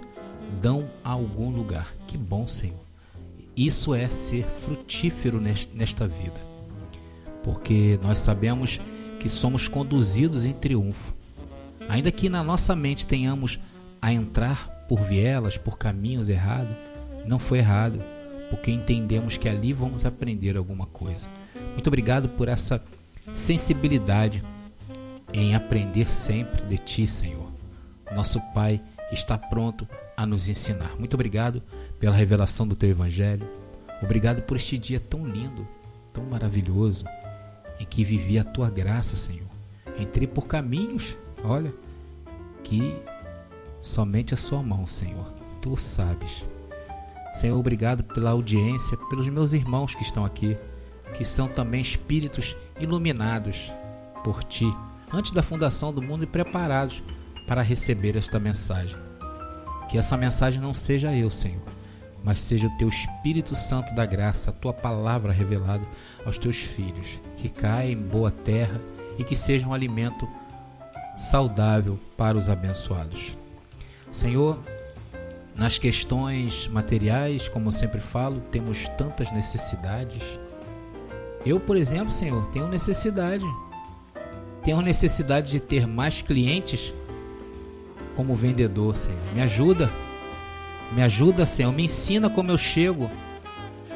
dão 0.61 0.91
a 1.05 1.11
algum 1.11 1.51
lugar. 1.51 1.95
Que 2.09 2.19
bom, 2.19 2.49
Senhor. 2.49 2.90
Isso 3.61 3.95
é 3.95 4.09
ser 4.09 4.47
frutífero 4.47 5.39
nesta 5.39 6.09
vida, 6.09 6.41
porque 7.45 7.99
nós 8.03 8.19
sabemos 8.19 8.81
que 9.19 9.29
somos 9.29 9.69
conduzidos 9.69 10.47
em 10.47 10.55
triunfo. 10.55 11.13
Ainda 11.87 12.11
que 12.11 12.31
na 12.31 12.43
nossa 12.43 12.75
mente 12.75 13.07
tenhamos 13.07 13.61
a 14.01 14.15
entrar 14.15 14.87
por 14.89 15.03
vielas, 15.03 15.59
por 15.59 15.77
caminhos 15.77 16.31
errados, 16.31 16.75
não 17.27 17.39
foi 17.39 17.59
errado, 17.59 18.03
porque 18.49 18.71
entendemos 18.71 19.37
que 19.37 19.47
ali 19.47 19.75
vamos 19.75 20.07
aprender 20.07 20.57
alguma 20.57 20.87
coisa. 20.87 21.29
Muito 21.75 21.87
obrigado 21.87 22.31
por 22.31 22.49
essa 22.49 22.83
sensibilidade 23.31 24.43
em 25.35 25.55
aprender 25.55 26.11
sempre 26.11 26.63
de 26.63 26.79
Ti, 26.79 27.07
Senhor. 27.07 27.53
Nosso 28.11 28.41
Pai 28.55 28.81
está 29.13 29.37
pronto 29.37 29.87
a 30.17 30.25
nos 30.25 30.49
ensinar. 30.49 30.99
Muito 30.99 31.13
obrigado 31.13 31.63
pela 32.01 32.17
revelação 32.17 32.67
do 32.67 32.75
Teu 32.75 32.89
Evangelho. 32.89 33.47
Obrigado 34.03 34.41
por 34.43 34.57
este 34.57 34.79
dia 34.79 34.99
tão 34.99 35.27
lindo, 35.27 35.69
tão 36.13 36.25
maravilhoso, 36.25 37.05
em 37.79 37.85
que 37.85 38.03
vivi 38.03 38.39
a 38.39 38.45
Tua 38.45 38.71
graça, 38.71 39.15
Senhor. 39.15 39.47
Entrei 39.99 40.27
por 40.27 40.47
caminhos, 40.47 41.17
olha, 41.45 41.73
que 42.65 42.97
somente 43.83 44.33
a 44.33 44.37
Sua 44.37 44.63
mão, 44.63 44.87
Senhor. 44.87 45.27
Tu 45.61 45.77
sabes. 45.77 46.49
Senhor, 47.35 47.59
obrigado 47.59 48.03
pela 48.03 48.31
audiência, 48.31 48.97
pelos 49.09 49.29
meus 49.29 49.53
irmãos 49.53 49.95
que 49.95 50.03
estão 50.03 50.25
aqui, 50.25 50.57
que 51.15 51.25
são 51.25 51.47
também 51.47 51.81
espíritos 51.81 52.57
iluminados 52.81 53.71
por 54.25 54.43
Ti, 54.43 54.75
antes 55.13 55.33
da 55.33 55.43
fundação 55.43 55.93
do 55.93 56.01
mundo 56.01 56.25
e 56.25 56.27
preparados 56.27 57.03
para 57.47 57.63
receber 57.63 58.17
esta 58.17 58.39
mensagem. 58.39 58.97
Que 59.91 59.99
essa 59.99 60.17
mensagem 60.17 60.61
não 60.61 60.73
seja 60.73 61.15
eu, 61.15 61.31
Senhor, 61.31 61.63
mas 62.23 62.41
seja 62.41 62.67
o 62.67 62.79
Teu 62.79 62.89
Espírito 62.89 63.57
Santo 63.57 63.95
da 63.95 64.05
graça, 64.05 64.51
a 64.51 64.53
Tua 64.53 64.73
palavra 64.73 65.33
revelada 65.33 65.85
aos 66.25 66.39
Teus 66.39 66.57
filhos, 66.57 67.21
que 67.37 67.49
caia 67.49 67.93
em 67.93 67.97
boa 67.97 68.31
terra 68.31 68.81
e 69.19 69.25
que 69.25 69.37
seja 69.37 69.67
um 69.67 69.75
alimento 69.75 70.29
saudável 71.17 71.99
para 72.17 72.37
os 72.37 72.49
abençoados. 72.49 73.37
Senhor, 74.11 74.59
nas 75.57 75.79
questões 75.79 76.67
materiais, 76.69 77.49
como 77.49 77.69
eu 77.69 77.73
sempre 77.73 78.01
falo, 78.01 78.41
temos 78.41 78.89
tantas 78.97 79.31
necessidades. 79.31 80.41
Eu, 81.45 81.61
por 81.61 81.77
exemplo, 81.77 82.13
Senhor, 82.13 82.47
tenho 82.49 82.69
necessidade. 82.69 83.45
Tenho 84.63 84.81
necessidade 84.81 85.51
de 85.51 85.61
ter 85.61 85.87
mais 85.87 86.23
clientes 86.23 86.93
como 88.17 88.35
vendedor, 88.35 88.97
Senhor. 88.97 89.19
Me 89.35 89.41
ajuda. 89.43 89.91
Me 90.93 91.03
ajuda, 91.03 91.47
Senhor. 91.47 91.73
Me 91.73 91.85
ensina 91.85 92.29
como 92.29 92.51
eu 92.51 92.59
chego 92.59 93.11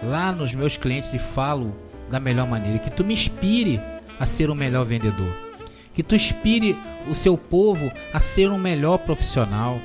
lá 0.02 0.32
nos 0.32 0.54
meus 0.54 0.76
clientes 0.76 1.12
e 1.12 1.18
falo 1.18 1.74
da 2.08 2.20
melhor 2.20 2.46
maneira. 2.46 2.78
Que 2.78 2.90
tu 2.90 3.04
me 3.04 3.14
inspire 3.14 3.80
a 4.18 4.26
ser 4.26 4.50
um 4.50 4.54
melhor 4.54 4.84
vendedor. 4.84 5.32
Que 5.92 6.02
tu 6.02 6.14
inspire 6.14 6.76
o 7.08 7.14
seu 7.14 7.36
povo 7.36 7.90
a 8.12 8.20
ser 8.20 8.50
um 8.50 8.58
melhor 8.58 8.98
profissional. 8.98 9.80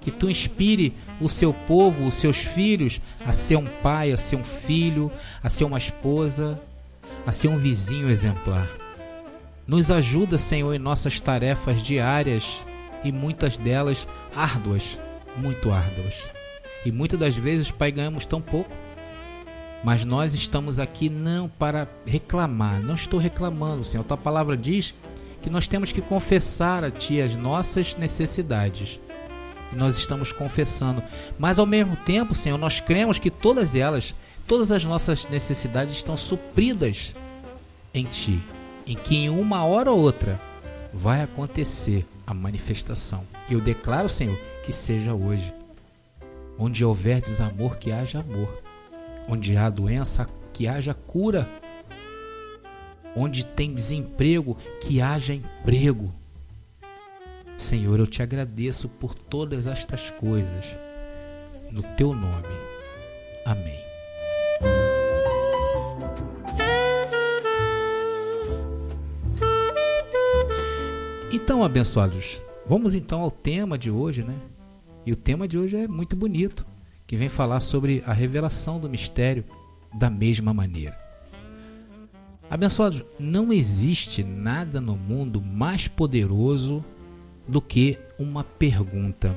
Que 0.00 0.10
tu 0.10 0.28
inspire 0.28 0.92
o 1.20 1.28
seu 1.28 1.54
povo, 1.54 2.06
os 2.06 2.14
seus 2.14 2.38
filhos, 2.38 3.00
a 3.24 3.32
ser 3.32 3.56
um 3.56 3.66
pai, 3.82 4.10
a 4.10 4.16
ser 4.16 4.36
um 4.36 4.44
filho, 4.44 5.10
a 5.42 5.48
ser 5.48 5.64
uma 5.64 5.78
esposa, 5.78 6.60
a 7.24 7.30
ser 7.30 7.48
um 7.48 7.56
vizinho 7.56 8.10
exemplar. 8.10 8.68
Nos 9.64 9.92
ajuda, 9.92 10.38
Senhor, 10.38 10.74
em 10.74 10.78
nossas 10.78 11.20
tarefas 11.20 11.82
diárias 11.82 12.64
e 13.04 13.12
muitas 13.12 13.56
delas 13.56 14.08
árduas, 14.34 14.98
muito 15.36 15.70
árduas. 15.70 16.30
E 16.84 16.90
muitas 16.90 17.18
das 17.18 17.36
vezes, 17.36 17.70
Pai, 17.70 17.92
ganhamos 17.92 18.26
tão 18.26 18.40
pouco. 18.40 18.70
Mas 19.84 20.04
nós 20.04 20.34
estamos 20.34 20.78
aqui 20.78 21.08
não 21.08 21.48
para 21.48 21.88
reclamar, 22.06 22.80
não 22.80 22.94
estou 22.94 23.18
reclamando, 23.18 23.84
Senhor. 23.84 24.04
Tua 24.04 24.16
palavra 24.16 24.56
diz 24.56 24.94
que 25.42 25.50
nós 25.50 25.66
temos 25.66 25.90
que 25.90 26.00
confessar 26.00 26.84
a 26.84 26.90
Ti 26.90 27.20
as 27.20 27.34
nossas 27.34 27.96
necessidades. 27.96 29.00
E 29.72 29.76
nós 29.76 29.98
estamos 29.98 30.32
confessando. 30.32 31.02
Mas 31.36 31.58
ao 31.58 31.66
mesmo 31.66 31.96
tempo, 31.96 32.34
Senhor, 32.34 32.58
nós 32.58 32.80
cremos 32.80 33.18
que 33.18 33.30
todas 33.30 33.74
elas, 33.74 34.14
todas 34.46 34.70
as 34.70 34.84
nossas 34.84 35.26
necessidades 35.28 35.92
estão 35.92 36.16
supridas 36.16 37.16
em 37.92 38.04
Ti. 38.04 38.40
Em 38.86 38.96
que 38.96 39.16
em 39.16 39.30
uma 39.30 39.64
hora 39.64 39.90
ou 39.90 39.98
outra 39.98 40.40
vai 40.92 41.22
acontecer 41.22 42.06
a 42.24 42.32
manifestação. 42.32 43.26
Eu 43.50 43.60
declaro, 43.60 44.08
Senhor, 44.08 44.38
que 44.62 44.72
seja 44.72 45.14
hoje. 45.14 45.54
Onde 46.58 46.84
houver 46.84 47.20
desamor, 47.20 47.76
que 47.76 47.92
haja 47.92 48.20
amor. 48.20 48.62
Onde 49.28 49.56
há 49.56 49.68
doença, 49.68 50.28
que 50.52 50.66
haja 50.66 50.94
cura. 50.94 51.48
Onde 53.16 53.44
tem 53.44 53.74
desemprego, 53.74 54.56
que 54.80 55.00
haja 55.00 55.34
emprego. 55.34 56.12
Senhor, 57.56 57.98
eu 57.98 58.06
te 58.06 58.22
agradeço 58.22 58.88
por 58.88 59.14
todas 59.14 59.66
estas 59.66 60.10
coisas. 60.10 60.78
No 61.70 61.82
teu 61.96 62.14
nome. 62.14 62.56
Amém. 63.44 63.80
Então, 71.32 71.64
abençoados, 71.64 72.42
vamos 72.66 72.94
então 72.94 73.20
ao 73.20 73.30
tema 73.30 73.78
de 73.78 73.90
hoje, 73.90 74.22
né? 74.22 74.34
E 75.04 75.12
o 75.12 75.16
tema 75.16 75.48
de 75.48 75.58
hoje 75.58 75.76
é 75.76 75.88
muito 75.88 76.14
bonito, 76.14 76.64
que 77.06 77.16
vem 77.16 77.28
falar 77.28 77.60
sobre 77.60 78.02
a 78.06 78.12
revelação 78.12 78.78
do 78.78 78.88
mistério 78.88 79.44
da 79.92 80.08
mesma 80.08 80.54
maneira. 80.54 80.98
Abençoados, 82.48 83.02
não 83.18 83.52
existe 83.52 84.22
nada 84.22 84.80
no 84.80 84.94
mundo 84.94 85.40
mais 85.40 85.88
poderoso 85.88 86.84
do 87.48 87.60
que 87.60 87.98
uma 88.18 88.44
pergunta. 88.44 89.36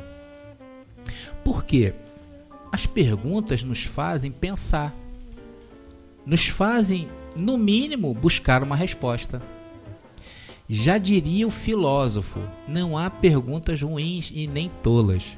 Por 1.43 1.63
quê? 1.63 1.93
As 2.71 2.85
perguntas 2.85 3.63
nos 3.63 3.83
fazem 3.83 4.31
pensar, 4.31 4.93
nos 6.25 6.47
fazem, 6.47 7.07
no 7.35 7.57
mínimo, 7.57 8.13
buscar 8.13 8.61
uma 8.63 8.75
resposta. 8.75 9.41
Já 10.67 10.97
diria 10.97 11.47
o 11.47 11.51
filósofo: 11.51 12.39
não 12.67 12.97
há 12.97 13.09
perguntas 13.09 13.81
ruins 13.81 14.31
e 14.33 14.47
nem 14.47 14.69
tolas. 14.81 15.37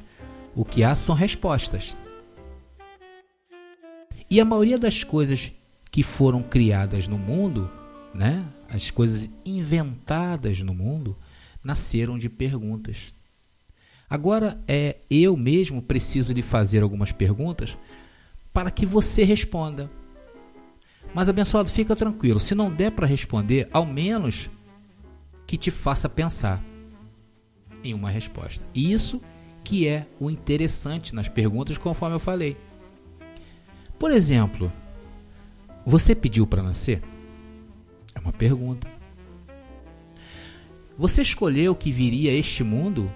O 0.54 0.64
que 0.64 0.82
há 0.82 0.94
são 0.94 1.14
respostas. 1.14 2.00
E 4.30 4.40
a 4.40 4.44
maioria 4.44 4.78
das 4.78 5.04
coisas 5.04 5.52
que 5.90 6.02
foram 6.02 6.42
criadas 6.42 7.08
no 7.08 7.16
mundo, 7.16 7.70
né, 8.12 8.44
as 8.68 8.90
coisas 8.90 9.30
inventadas 9.44 10.60
no 10.60 10.74
mundo, 10.74 11.16
nasceram 11.62 12.18
de 12.18 12.28
perguntas. 12.28 13.14
Agora 14.08 14.58
é 14.66 14.96
eu 15.10 15.36
mesmo 15.36 15.82
preciso 15.82 16.32
lhe 16.32 16.42
fazer 16.42 16.82
algumas 16.82 17.12
perguntas 17.12 17.76
para 18.52 18.70
que 18.70 18.86
você 18.86 19.22
responda. 19.22 19.90
Mas 21.14 21.28
abençoado, 21.28 21.68
fica 21.68 21.96
tranquilo, 21.96 22.40
se 22.40 22.54
não 22.54 22.70
der 22.70 22.92
para 22.92 23.06
responder, 23.06 23.68
ao 23.72 23.86
menos 23.86 24.50
que 25.48 25.56
te 25.56 25.70
faça 25.70 26.10
pensar 26.10 26.62
em 27.82 27.94
uma 27.94 28.10
resposta. 28.10 28.62
Isso 28.74 29.20
que 29.64 29.88
é 29.88 30.06
o 30.20 30.30
interessante 30.30 31.14
nas 31.14 31.26
perguntas, 31.26 31.78
conforme 31.78 32.16
eu 32.16 32.20
falei. 32.20 32.54
Por 33.98 34.10
exemplo, 34.10 34.70
você 35.86 36.14
pediu 36.14 36.46
para 36.46 36.62
nascer? 36.62 37.02
É 38.14 38.20
uma 38.20 38.32
pergunta. 38.32 38.86
Você 40.98 41.22
escolheu 41.22 41.74
que 41.74 41.90
viria 41.90 42.30
a 42.30 42.34
este 42.34 42.62
mundo 42.62 43.10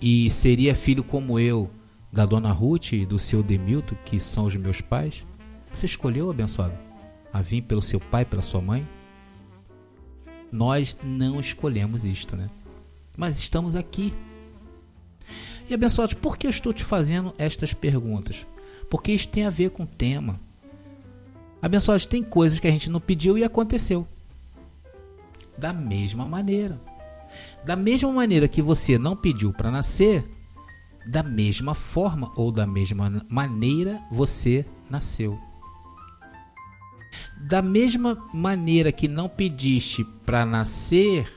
e 0.00 0.30
seria 0.30 0.74
filho 0.74 1.04
como 1.04 1.38
eu, 1.38 1.70
da 2.10 2.24
dona 2.24 2.52
Ruth 2.52 2.92
e 2.92 3.04
do 3.04 3.18
seu 3.18 3.42
Demilton, 3.42 3.96
que 4.06 4.18
são 4.18 4.46
os 4.46 4.56
meus 4.56 4.80
pais? 4.80 5.26
Você 5.70 5.84
escolheu, 5.84 6.30
abençoado, 6.30 6.74
a 7.30 7.42
vir 7.42 7.62
pelo 7.62 7.82
seu 7.82 8.00
pai, 8.00 8.24
pela 8.24 8.42
sua 8.42 8.62
mãe? 8.62 8.86
Nós 10.52 10.96
não 11.02 11.40
escolhemos 11.40 12.04
isto, 12.04 12.36
né? 12.36 12.48
Mas 13.16 13.38
estamos 13.38 13.74
aqui. 13.74 14.12
E 15.68 15.74
abençoados, 15.74 16.14
por 16.14 16.36
que 16.36 16.46
eu 16.46 16.50
estou 16.50 16.72
te 16.72 16.84
fazendo 16.84 17.34
estas 17.38 17.72
perguntas? 17.72 18.46
Porque 18.90 19.12
isso 19.12 19.28
tem 19.28 19.46
a 19.46 19.50
ver 19.50 19.70
com 19.70 19.84
o 19.84 19.86
tema. 19.86 20.38
Abençoados, 21.62 22.04
tem 22.06 22.22
coisas 22.22 22.58
que 22.60 22.66
a 22.66 22.70
gente 22.70 22.90
não 22.90 23.00
pediu 23.00 23.38
e 23.38 23.44
aconteceu. 23.44 24.06
da 25.56 25.72
mesma 25.72 26.26
maneira. 26.26 26.80
Da 27.64 27.76
mesma 27.76 28.10
maneira 28.12 28.48
que 28.48 28.60
você 28.60 28.98
não 28.98 29.16
pediu 29.16 29.52
para 29.52 29.70
nascer, 29.70 30.24
da 31.06 31.22
mesma 31.22 31.74
forma 31.74 32.32
ou 32.36 32.50
da 32.50 32.66
mesma 32.66 33.24
maneira 33.28 34.00
você 34.10 34.66
nasceu. 34.90 35.38
Da 37.52 37.60
mesma 37.60 38.16
maneira 38.32 38.90
que 38.90 39.06
não 39.06 39.28
pediste 39.28 40.02
para 40.24 40.46
nascer, 40.46 41.30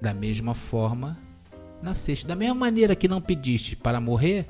da 0.00 0.14
mesma 0.14 0.54
forma 0.54 1.18
nasceste. 1.82 2.24
Da 2.24 2.36
mesma 2.36 2.54
maneira 2.54 2.94
que 2.94 3.08
não 3.08 3.20
pediste 3.20 3.74
para 3.74 4.00
morrer, 4.00 4.46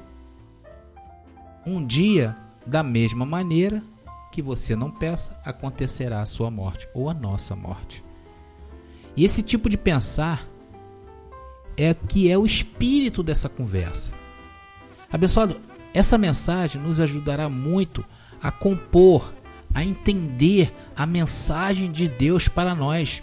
um 1.65 1.87
dia, 1.87 2.37
da 2.67 2.83
mesma 2.83 3.25
maneira 3.25 3.83
que 4.31 4.43
você 4.43 4.77
não 4.77 4.91
peça, 4.91 5.41
acontecerá 5.43 6.21
a 6.21 6.27
sua 6.27 6.51
morte 6.51 6.87
ou 6.93 7.09
a 7.09 7.15
nossa 7.15 7.57
morte. 7.57 8.05
E 9.17 9.25
esse 9.25 9.43
tipo 9.43 9.71
de 9.71 9.79
pensar 9.79 10.47
é 11.79 11.95
que 11.95 12.31
é 12.31 12.37
o 12.37 12.45
espírito 12.45 13.23
dessa 13.23 13.49
conversa. 13.49 14.13
Abençoado, 15.11 15.59
essa 15.95 16.19
mensagem 16.19 16.79
nos 16.79 17.01
ajudará 17.01 17.49
muito 17.49 18.05
a 18.43 18.53
compor, 18.53 19.33
a 19.77 19.85
entender 19.85 20.73
a 20.97 21.05
mensagem 21.05 21.93
de 21.93 22.09
Deus 22.09 22.49
para 22.49 22.75
nós 22.75 23.23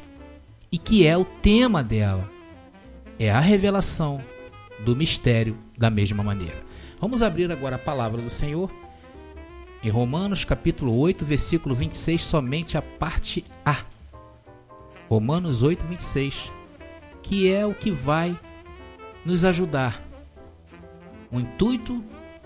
e 0.72 0.78
que 0.78 1.04
é 1.04 1.18
o 1.18 1.26
tema 1.26 1.84
dela. 1.84 2.30
É 3.18 3.32
a 3.32 3.40
revelação 3.40 4.24
do 4.86 4.96
mistério 4.96 5.58
da 5.76 5.90
mesma 5.90 6.24
maneira. 6.24 6.64
Vamos 7.02 7.24
abrir 7.24 7.52
agora 7.52 7.78
a 7.78 7.80
palavra 7.80 8.22
do 8.22 8.30
Senhor 8.30 8.72
em 9.84 9.90
Romanos 9.90 10.46
capítulo 10.46 10.96
8, 10.96 11.26
versículo 11.26 11.74
26, 11.74 12.22
somente 12.22 12.78
a 12.78 12.84
parte 12.84 13.44
A. 13.66 13.78
Romanos 15.10 15.64
8, 15.64 15.88
26, 15.88 16.52
que 17.24 17.52
é 17.52 17.66
o 17.66 17.74
que 17.74 17.90
vai 17.90 18.40
nos 19.26 19.44
ajudar. 19.44 20.00
O 21.32 21.40
intuito 21.40 22.04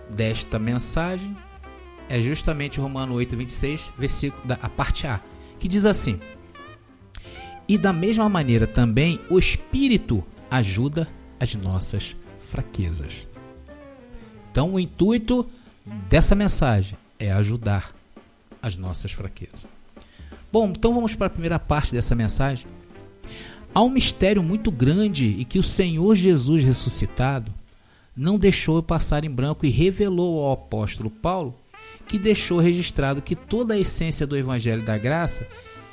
desta 0.10 0.58
mensagem 0.58 1.36
é 2.10 2.22
justamente 2.22 2.80
Romano 2.80 3.14
8, 3.16 3.36
26, 3.36 3.94
versículo 3.98 4.46
da 4.46 4.56
a 4.62 4.70
parte 4.70 5.08
A, 5.08 5.20
que 5.60 5.68
diz 5.68 5.86
assim: 5.86 6.20
E 7.68 7.78
da 7.78 7.92
mesma 7.92 8.28
maneira 8.30 8.66
também 8.66 9.20
o 9.30 9.38
Espírito 9.38 10.24
ajuda 10.50 11.08
as 11.40 11.54
nossas 11.56 12.16
fraquezas. 12.40 13.28
Então, 14.52 14.74
o 14.74 14.80
intuito 14.80 15.48
dessa 16.10 16.34
mensagem 16.34 16.98
é 17.20 17.32
ajudar 17.32 17.94
as 18.62 18.76
nossas 18.78 19.12
fraquezas. 19.12 19.66
Bom, 20.52 20.70
então 20.70 20.94
vamos 20.94 21.14
para 21.14 21.28
a 21.28 21.30
primeira 21.30 21.60
parte 21.60 21.94
dessa 21.94 22.16
mensagem. 22.16 22.66
Há 23.74 23.84
um 23.84 23.90
mistério 23.90 24.42
muito 24.42 24.72
grande 24.72 25.26
e 25.26 25.46
que 25.46 25.60
o 25.60 25.64
Senhor 25.64 26.16
Jesus 26.16 26.64
ressuscitado 26.64 27.54
não 28.16 28.40
deixou 28.40 28.82
passar 28.82 29.24
em 29.24 29.30
branco 29.30 29.66
e 29.66 29.70
revelou 29.70 30.44
ao 30.44 30.54
apóstolo 30.54 31.12
Paulo 31.12 31.54
que 32.08 32.18
deixou 32.18 32.60
registrado 32.60 33.22
que 33.22 33.36
toda 33.36 33.74
a 33.74 33.80
essência 33.80 34.26
do 34.26 34.38
Evangelho 34.38 34.84
da 34.84 34.98
Graça 34.98 35.48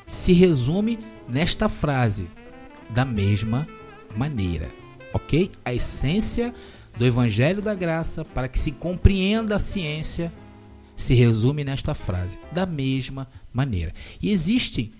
se 0.07 0.33
resume 0.33 0.99
nesta 1.29 1.69
frase: 1.69 2.27
da 2.91 3.05
mesma 3.05 3.67
maneira. 4.17 4.71
Ok? 5.13 5.51
A 5.65 5.75
essência 5.75 6.55
do 6.97 7.05
Evangelho 7.05 7.61
da 7.61 7.75
Graça, 7.75 8.25
para 8.25 8.49
que 8.49 8.59
se 8.59 8.71
compreenda 8.71 9.57
a 9.57 9.59
ciência, 9.59 10.33
se 10.97 11.15
resume 11.15 11.65
nesta 11.65 11.95
frase: 11.95 12.39
da 12.53 12.65
mesma 12.67 13.29
maneira. 13.53 13.93
E 14.23 14.31
existem 14.31 14.93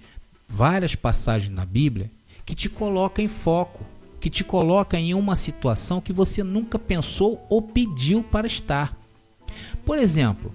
várias 0.49 0.95
passagens 0.95 1.51
na 1.51 1.65
Bíblia 1.65 2.11
que 2.45 2.55
te 2.55 2.69
colocam 2.69 3.25
em 3.25 3.29
foco, 3.29 3.85
que 4.21 4.29
te 4.29 4.45
colocam 4.45 4.99
em 4.99 5.15
uma 5.15 5.37
situação 5.37 6.01
que 6.01 6.13
você 6.13 6.43
nunca 6.43 6.79
pensou 6.79 7.45
ou 7.49 7.63
pediu 7.63 8.23
para 8.23 8.47
estar. 8.47 8.97
Por 9.85 9.99
exemplo, 9.99 10.53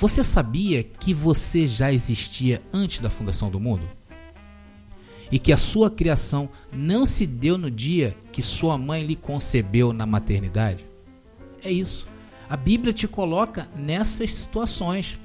você 0.00 0.24
sabia 0.24 0.82
que 0.82 1.12
você 1.12 1.66
já 1.66 1.92
existia 1.92 2.62
antes 2.72 3.00
da 3.00 3.10
fundação 3.10 3.50
do 3.50 3.60
mundo? 3.60 3.86
E 5.30 5.38
que 5.38 5.52
a 5.52 5.58
sua 5.58 5.90
criação 5.90 6.48
não 6.72 7.04
se 7.04 7.26
deu 7.26 7.58
no 7.58 7.70
dia 7.70 8.16
que 8.32 8.40
sua 8.40 8.78
mãe 8.78 9.04
lhe 9.04 9.14
concebeu 9.14 9.92
na 9.92 10.06
maternidade? 10.06 10.86
É 11.62 11.70
isso. 11.70 12.08
A 12.48 12.56
Bíblia 12.56 12.94
te 12.94 13.06
coloca 13.06 13.68
nessas 13.76 14.32
situações. 14.32 15.18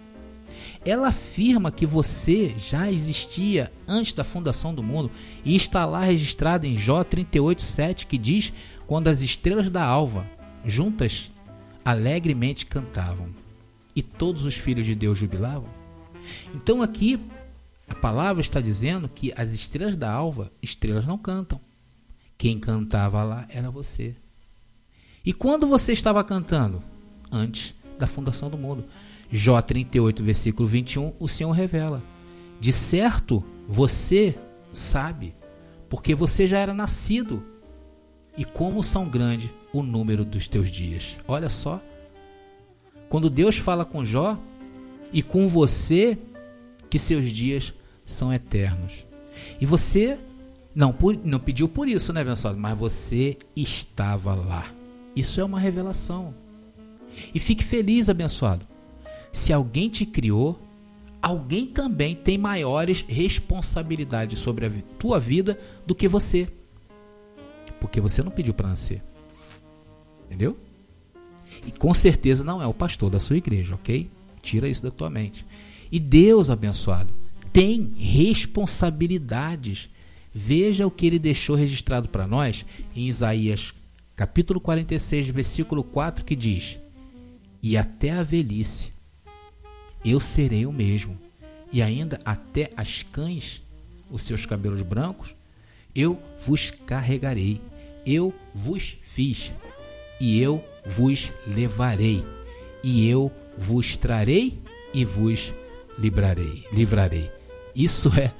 Ela 0.84 1.08
afirma 1.08 1.72
que 1.72 1.86
você 1.86 2.54
já 2.58 2.92
existia 2.92 3.72
antes 3.88 4.12
da 4.12 4.26
fundação 4.26 4.76
do 4.76 4.84
mundo 4.84 5.10
e 5.46 5.56
está 5.56 5.86
lá 5.86 6.02
registrado 6.02 6.68
em 6.68 6.76
Jó 6.76 7.02
38:7 7.02 8.06
que 8.08 8.18
diz: 8.18 8.52
"Quando 8.86 9.08
as 9.08 9.22
estrelas 9.22 9.70
da 9.70 9.86
alva 9.86 10.28
juntas 10.66 11.32
alegremente 11.86 12.66
cantavam" 12.66 13.45
e 13.96 14.04
todos 14.04 14.44
os 14.44 14.56
filhos 14.56 14.86
de 14.86 14.94
Deus 14.94 15.18
jubilavam? 15.18 15.70
Então 16.54 16.82
aqui 16.82 17.20
a 17.88 17.96
palavra 17.96 18.42
está 18.42 18.60
dizendo 18.60 19.08
que 19.08 19.34
as 19.38 19.54
estrelas 19.54 19.96
da 19.96 20.12
alva, 20.12 20.52
estrelas 20.62 21.06
não 21.06 21.18
cantam. 21.18 21.60
Quem 22.38 22.60
cantava 22.60 23.24
lá 23.24 23.46
era 23.50 23.70
você. 23.70 24.16
E 25.26 25.32
quando 25.32 25.68
você 25.68 25.94
estava 25.94 26.24
cantando? 26.24 26.82
Antes 27.32 27.74
da 27.98 28.08
fundação 28.08 28.50
do 28.50 28.58
mundo. 28.58 28.86
Jó 29.32 29.62
38, 29.62 30.24
versículo 30.24 30.68
21, 30.68 31.14
o 31.20 31.28
Senhor 31.28 31.52
revela: 31.52 32.04
De 32.60 32.72
certo, 32.72 33.44
você 33.68 34.38
sabe, 34.72 35.34
porque 35.90 36.14
você 36.14 36.46
já 36.46 36.60
era 36.60 36.74
nascido. 36.74 37.44
E 38.38 38.44
como 38.44 38.84
são 38.84 39.08
grande 39.08 39.52
o 39.72 39.82
número 39.82 40.26
dos 40.26 40.48
teus 40.48 40.70
dias. 40.70 41.18
Olha 41.28 41.50
só 41.50 41.82
quando 43.16 43.30
Deus 43.30 43.56
fala 43.56 43.86
com 43.86 44.04
Jó 44.04 44.38
e 45.14 45.24
com 45.24 45.48
você 45.48 46.18
que 46.90 47.00
seus 47.00 47.32
dias 47.32 47.74
são 48.06 48.34
eternos. 48.34 49.06
E 49.58 49.66
você 49.66 50.20
não, 50.76 50.92
por, 50.92 51.18
não 51.24 51.40
pediu 51.40 51.70
por 51.70 51.88
isso, 51.88 52.12
né, 52.12 52.20
abençoado? 52.20 52.58
Mas 52.58 52.78
você 52.78 53.38
estava 53.56 54.36
lá. 54.36 54.70
Isso 55.16 55.40
é 55.40 55.46
uma 55.46 55.62
revelação. 55.62 56.36
E 57.34 57.40
fique 57.40 57.64
feliz, 57.64 58.10
abençoado. 58.10 58.68
Se 59.32 59.54
alguém 59.54 59.88
te 59.88 60.06
criou, 60.06 60.60
alguém 61.22 61.68
também 61.68 62.16
tem 62.16 62.38
maiores 62.38 63.06
responsabilidades 63.08 64.40
sobre 64.40 64.66
a 64.66 64.72
tua 65.00 65.22
vida 65.22 65.58
do 65.88 65.96
que 65.96 66.10
você. 66.10 66.50
Porque 67.80 68.02
você 68.02 68.22
não 68.22 68.30
pediu 68.30 68.54
para 68.54 68.68
nascer. 68.68 69.02
Entendeu? 70.26 70.58
E 71.66 71.72
com 71.72 71.94
certeza 71.94 72.44
não 72.44 72.62
é 72.62 72.68
o 72.68 72.74
pastor 72.74 73.10
da 73.10 73.20
sua 73.20 73.38
igreja, 73.38 73.76
ok? 73.76 74.10
Tira 74.42 74.70
isso 74.70 74.84
da 74.84 74.92
tua 74.92 75.10
mente. 75.10 75.46
E 75.92 76.00
Deus, 76.00 76.50
abençoado, 76.50 77.14
tem 77.52 77.94
responsabilidades. 77.98 79.90
Veja 80.34 80.86
o 80.86 80.92
que 80.92 81.06
ele 81.06 81.18
deixou 81.18 81.56
registrado 81.56 82.10
para 82.10 82.28
nós 82.28 82.66
em 82.96 83.08
Isaías 83.08 83.74
capítulo 84.16 84.60
46, 84.62 85.30
versículo 85.30 85.84
4, 85.84 86.24
que 86.24 86.36
diz: 86.36 86.80
E 87.62 87.76
até 87.78 88.12
a 88.12 88.24
velhice 88.24 88.94
eu 90.04 90.20
serei 90.20 90.66
o 90.66 90.72
mesmo, 90.72 91.18
e 91.72 91.82
ainda 91.82 92.20
até 92.24 92.72
as 92.78 93.02
cães, 93.04 93.62
os 94.10 94.22
seus 94.22 94.46
cabelos 94.46 94.82
brancos, 94.84 95.34
eu 95.96 96.22
vos 96.46 96.72
carregarei, 96.86 97.60
eu 98.06 98.34
vos 98.54 98.98
fiz, 99.02 99.52
e 100.22 100.40
eu 100.40 100.64
vos 100.86 101.32
levarei, 101.48 102.24
e 102.84 103.10
eu 103.10 103.32
vos 103.58 103.98
trarei 103.98 104.60
e 104.94 105.04
vos 105.04 105.54
livrarei. 105.98 106.66
livrarei. 106.72 107.32
Isso 107.76 108.10
é 108.18 108.32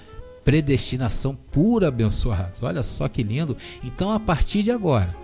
predestinação 0.44 1.36
pura, 1.36 1.88
abençoados. 1.88 2.62
Olha 2.62 2.84
só 2.84 3.08
que 3.08 3.24
lindo. 3.24 3.58
Então, 3.84 4.12
a 4.12 4.20
partir 4.20 4.62
de 4.62 4.72
agora, 4.72 5.16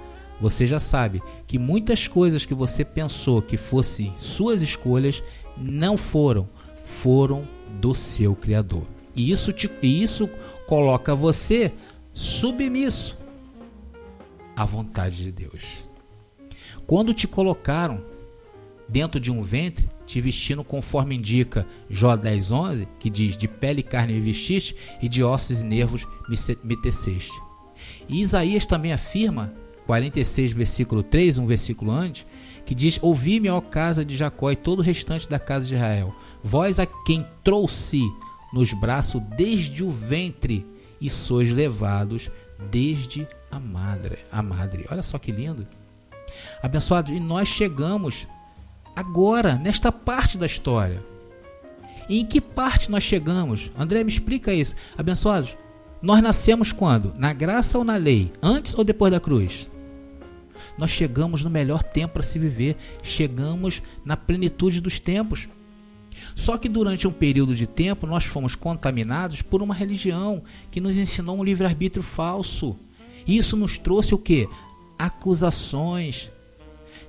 você 0.41 0.65
já 0.65 0.79
sabe 0.79 1.21
que 1.45 1.59
muitas 1.59 2.07
coisas 2.07 2.45
que 2.45 2.53
você 2.53 2.83
pensou 2.83 3.41
que 3.41 3.55
fossem 3.55 4.11
suas 4.15 4.63
escolhas 4.63 5.23
não 5.55 5.95
foram, 5.95 6.49
foram 6.83 7.47
do 7.79 7.93
seu 7.93 8.35
Criador. 8.35 8.83
E 9.15 9.31
isso, 9.31 9.53
te, 9.53 9.69
e 9.81 10.01
isso 10.01 10.27
coloca 10.67 11.13
você 11.13 11.71
submisso 12.13 13.17
à 14.55 14.65
vontade 14.65 15.17
de 15.17 15.31
Deus. 15.31 15.90
Quando 16.85 17.13
te 17.13 17.27
colocaram 17.27 18.03
dentro 18.87 19.19
de 19.19 19.31
um 19.31 19.41
ventre, 19.41 19.89
te 20.05 20.19
vestindo 20.19 20.63
conforme 20.63 21.15
indica 21.15 21.65
Jó 21.89 22.15
10:11, 22.17 22.87
que 22.99 23.09
diz: 23.09 23.37
De 23.37 23.47
pele 23.47 23.79
e 23.79 23.83
carne 23.83 24.13
me 24.13 24.19
vestiste, 24.19 24.75
e 25.01 25.07
de 25.07 25.23
ossos 25.23 25.61
e 25.61 25.63
nervos 25.63 26.05
me 26.63 26.75
teceste. 26.81 27.31
E 28.09 28.21
Isaías 28.21 28.67
também 28.67 28.91
afirma, 28.91 29.53
46, 29.85 30.51
versículo 30.51 31.01
3, 31.01 31.37
um 31.37 31.47
versículo 31.47 31.91
antes, 31.91 32.25
que 32.65 32.75
diz: 32.75 32.99
Ouvi-me, 33.01 33.49
ó 33.49 33.61
casa 33.61 34.03
de 34.03 34.17
Jacó, 34.17 34.51
e 34.51 34.55
todo 34.55 34.79
o 34.79 34.83
restante 34.83 35.29
da 35.29 35.39
casa 35.39 35.67
de 35.67 35.75
Israel, 35.75 36.13
vós 36.43 36.79
a 36.79 36.85
quem 36.85 37.25
trouxe 37.43 38.01
nos 38.53 38.73
braços 38.73 39.21
desde 39.37 39.83
o 39.83 39.89
ventre 39.89 40.65
e 40.99 41.09
sois 41.09 41.51
levados 41.51 42.29
desde 42.69 43.27
a 43.49 43.59
madre. 43.59 44.19
A 44.31 44.41
madre. 44.41 44.85
Olha 44.91 45.01
só 45.01 45.17
que 45.17 45.31
lindo. 45.31 45.65
Abençoado, 46.61 47.13
e 47.13 47.19
nós 47.19 47.47
chegamos 47.47 48.27
agora, 48.95 49.55
nesta 49.55 49.91
parte 49.91 50.37
da 50.37 50.45
história. 50.45 51.03
E 52.09 52.19
em 52.19 52.25
que 52.25 52.41
parte 52.41 52.91
nós 52.91 53.03
chegamos? 53.03 53.71
André, 53.77 54.03
me 54.03 54.11
explica 54.11 54.53
isso. 54.53 54.75
Abençoados, 54.97 55.57
nós 56.01 56.21
nascemos 56.21 56.71
quando? 56.71 57.13
Na 57.17 57.31
graça 57.31 57.77
ou 57.77 57.83
na 57.83 57.95
lei? 57.95 58.31
Antes 58.41 58.73
ou 58.77 58.83
depois 58.83 59.11
da 59.11 59.19
cruz? 59.19 59.69
Nós 60.77 60.91
chegamos 60.91 61.43
no 61.43 61.49
melhor 61.49 61.83
tempo 61.83 62.13
para 62.13 62.23
se 62.23 62.39
viver, 62.39 62.75
chegamos 63.03 63.81
na 64.03 64.17
plenitude 64.17 64.81
dos 64.81 64.99
tempos. 64.99 65.47
Só 66.35 66.57
que 66.57 66.67
durante 66.67 67.07
um 67.07 67.11
período 67.11 67.55
de 67.55 67.67
tempo 67.67 68.07
nós 68.07 68.25
fomos 68.25 68.55
contaminados 68.55 69.41
por 69.41 69.61
uma 69.61 69.73
religião 69.73 70.43
que 70.69 70.81
nos 70.81 70.97
ensinou 70.97 71.39
um 71.39 71.43
livre-arbítrio 71.43 72.03
falso. 72.03 72.75
Isso 73.27 73.55
nos 73.55 73.77
trouxe 73.77 74.15
o 74.15 74.17
que? 74.17 74.47
Acusações, 75.01 76.31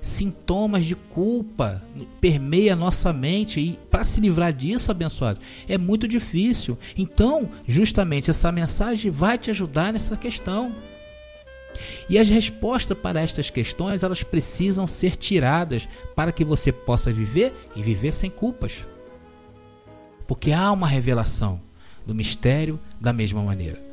sintomas 0.01 0.85
de 0.85 0.95
culpa 0.95 1.79
permeia 2.19 2.75
nossa 2.75 3.13
mente 3.13 3.59
e 3.59 3.79
para 3.91 4.03
se 4.03 4.19
livrar 4.19 4.51
disso, 4.51 4.89
abençoado, 4.89 5.39
é 5.67 5.77
muito 5.77 6.07
difícil. 6.07 6.75
Então, 6.97 7.47
justamente 7.67 8.31
essa 8.31 8.51
mensagem 8.51 9.11
vai 9.11 9.37
te 9.37 9.51
ajudar 9.51 9.93
nessa 9.93 10.17
questão. 10.17 10.75
E 12.09 12.17
as 12.17 12.29
respostas 12.29 12.97
para 12.97 13.21
estas 13.21 13.51
questões, 13.51 14.01
elas 14.01 14.23
precisam 14.23 14.87
ser 14.87 15.15
tiradas 15.15 15.87
para 16.15 16.31
que 16.31 16.43
você 16.43 16.71
possa 16.71 17.11
viver 17.11 17.53
e 17.75 17.83
viver 17.83 18.11
sem 18.11 18.29
culpas. 18.29 18.87
Porque 20.25 20.51
há 20.51 20.71
uma 20.71 20.87
revelação 20.87 21.61
do 22.07 22.15
mistério 22.15 22.79
da 22.99 23.13
mesma 23.13 23.43
maneira. 23.43 23.92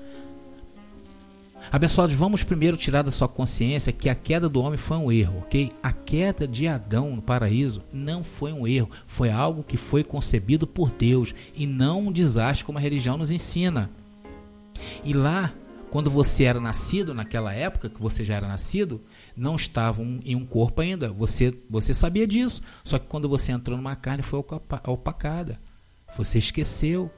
Abençoados, 1.72 2.16
vamos 2.16 2.42
primeiro 2.42 2.76
tirar 2.76 3.02
da 3.02 3.12
sua 3.12 3.28
consciência 3.28 3.92
que 3.92 4.08
a 4.08 4.14
queda 4.14 4.48
do 4.48 4.60
homem 4.60 4.76
foi 4.76 4.96
um 4.96 5.12
erro, 5.12 5.38
ok? 5.38 5.70
A 5.80 5.92
queda 5.92 6.48
de 6.48 6.66
Adão 6.66 7.14
no 7.14 7.22
paraíso 7.22 7.80
não 7.92 8.24
foi 8.24 8.52
um 8.52 8.66
erro, 8.66 8.90
foi 9.06 9.30
algo 9.30 9.62
que 9.62 9.76
foi 9.76 10.02
concebido 10.02 10.66
por 10.66 10.90
Deus 10.90 11.32
e 11.54 11.68
não 11.68 12.08
um 12.08 12.12
desastre 12.12 12.64
como 12.64 12.76
a 12.78 12.80
religião 12.80 13.16
nos 13.16 13.30
ensina. 13.30 13.88
E 15.04 15.12
lá, 15.12 15.54
quando 15.92 16.10
você 16.10 16.42
era 16.42 16.58
nascido, 16.58 17.14
naquela 17.14 17.54
época 17.54 17.88
que 17.88 18.02
você 18.02 18.24
já 18.24 18.34
era 18.34 18.48
nascido, 18.48 19.00
não 19.36 19.54
estava 19.54 20.02
em 20.02 20.34
um 20.34 20.44
corpo 20.44 20.82
ainda. 20.82 21.12
Você, 21.12 21.54
você 21.70 21.94
sabia 21.94 22.26
disso. 22.26 22.62
Só 22.82 22.98
que 22.98 23.06
quando 23.06 23.28
você 23.28 23.52
entrou 23.52 23.76
numa 23.76 23.94
carne, 23.94 24.24
foi 24.24 24.40
opacada. 24.40 25.60
Você 26.16 26.38
esqueceu 26.38 27.12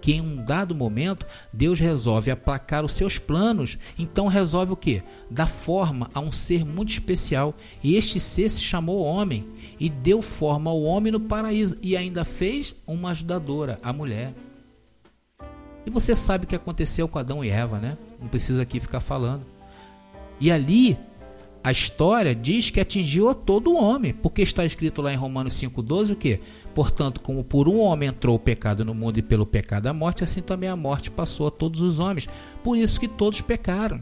que 0.00 0.12
em 0.12 0.20
um 0.20 0.36
dado 0.44 0.74
momento 0.74 1.26
Deus 1.52 1.80
resolve 1.80 2.30
aplacar 2.30 2.84
os 2.84 2.92
seus 2.92 3.18
planos, 3.18 3.78
então 3.98 4.26
resolve 4.26 4.72
o 4.72 4.76
que? 4.76 5.02
Dar 5.30 5.46
forma 5.46 6.10
a 6.14 6.20
um 6.20 6.32
ser 6.32 6.64
muito 6.64 6.90
especial. 6.90 7.54
E 7.82 7.94
este 7.96 8.20
ser 8.20 8.48
se 8.48 8.62
chamou 8.62 9.02
homem 9.02 9.46
e 9.78 9.88
deu 9.88 10.22
forma 10.22 10.70
ao 10.70 10.82
homem 10.82 11.12
no 11.12 11.20
paraíso 11.20 11.76
e 11.82 11.96
ainda 11.96 12.24
fez 12.24 12.76
uma 12.86 13.10
ajudadora, 13.10 13.78
a 13.82 13.92
mulher. 13.92 14.34
E 15.84 15.90
você 15.90 16.14
sabe 16.14 16.44
o 16.44 16.48
que 16.48 16.56
aconteceu 16.56 17.06
com 17.06 17.18
Adão 17.18 17.44
e 17.44 17.48
Eva, 17.48 17.78
né? 17.78 17.96
Não 18.20 18.28
precisa 18.28 18.62
aqui 18.62 18.80
ficar 18.80 19.00
falando. 19.00 19.46
E 20.40 20.50
ali 20.50 20.98
a 21.66 21.72
história 21.72 22.32
diz 22.32 22.70
que 22.70 22.78
atingiu 22.78 23.28
a 23.28 23.34
todo 23.34 23.74
homem, 23.74 24.14
porque 24.14 24.40
está 24.40 24.64
escrito 24.64 25.02
lá 25.02 25.12
em 25.12 25.16
Romanos 25.16 25.54
5,12 25.54 26.12
o 26.12 26.16
que? 26.16 26.38
Portanto, 26.72 27.20
como 27.20 27.42
por 27.42 27.68
um 27.68 27.80
homem 27.80 28.08
entrou 28.08 28.36
o 28.36 28.38
pecado 28.38 28.84
no 28.84 28.94
mundo 28.94 29.18
e 29.18 29.22
pelo 29.22 29.44
pecado 29.44 29.88
a 29.88 29.92
morte, 29.92 30.22
assim 30.22 30.40
também 30.40 30.68
a 30.68 30.76
morte 30.76 31.10
passou 31.10 31.48
a 31.48 31.50
todos 31.50 31.80
os 31.80 31.98
homens. 31.98 32.28
Por 32.62 32.78
isso 32.78 33.00
que 33.00 33.08
todos 33.08 33.40
pecaram. 33.40 34.00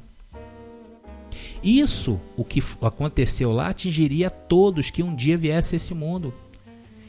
Isso, 1.62 2.20
o 2.37 2.44
que 2.44 2.62
aconteceu 2.83 3.50
lá, 3.50 3.68
atingiria 3.68 4.27
a 4.27 4.31
todos 4.31 4.90
que 4.90 5.03
um 5.03 5.16
dia 5.16 5.38
viesse 5.38 5.74
a 5.74 5.79
esse 5.79 5.94
mundo. 5.94 6.35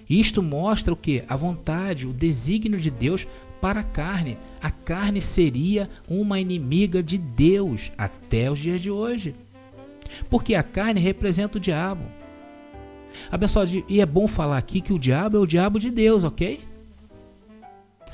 Isto 0.10 0.42
mostra 0.42 0.94
o 0.94 0.98
que? 0.98 1.22
A 1.28 1.36
vontade, 1.36 2.08
o 2.08 2.14
desígnio 2.14 2.80
de 2.80 2.90
Deus 2.90 3.28
para 3.60 3.82
a 3.82 3.84
carne. 3.84 4.38
A 4.62 4.72
carne 4.72 5.22
seria 5.22 5.90
uma 6.08 6.40
inimiga 6.40 7.04
de 7.04 7.18
Deus 7.18 7.92
até 7.98 8.50
os 8.50 8.58
dias 8.58 8.80
de 8.80 8.90
hoje. 8.90 9.36
Porque 10.30 10.56
a 10.56 10.64
carne 10.64 11.00
representa 11.00 11.58
o 11.58 11.62
diabo. 11.62 12.04
Abençoado, 13.32 13.84
e 13.88 14.02
é 14.02 14.06
bom 14.06 14.28
falar 14.28 14.58
aqui 14.58 14.82
que 14.82 14.94
o 14.94 15.00
diabo 15.00 15.38
é 15.38 15.40
o 15.40 15.48
diabo 15.48 15.80
de 15.80 15.90
Deus, 15.90 16.24
ok? 16.24 16.60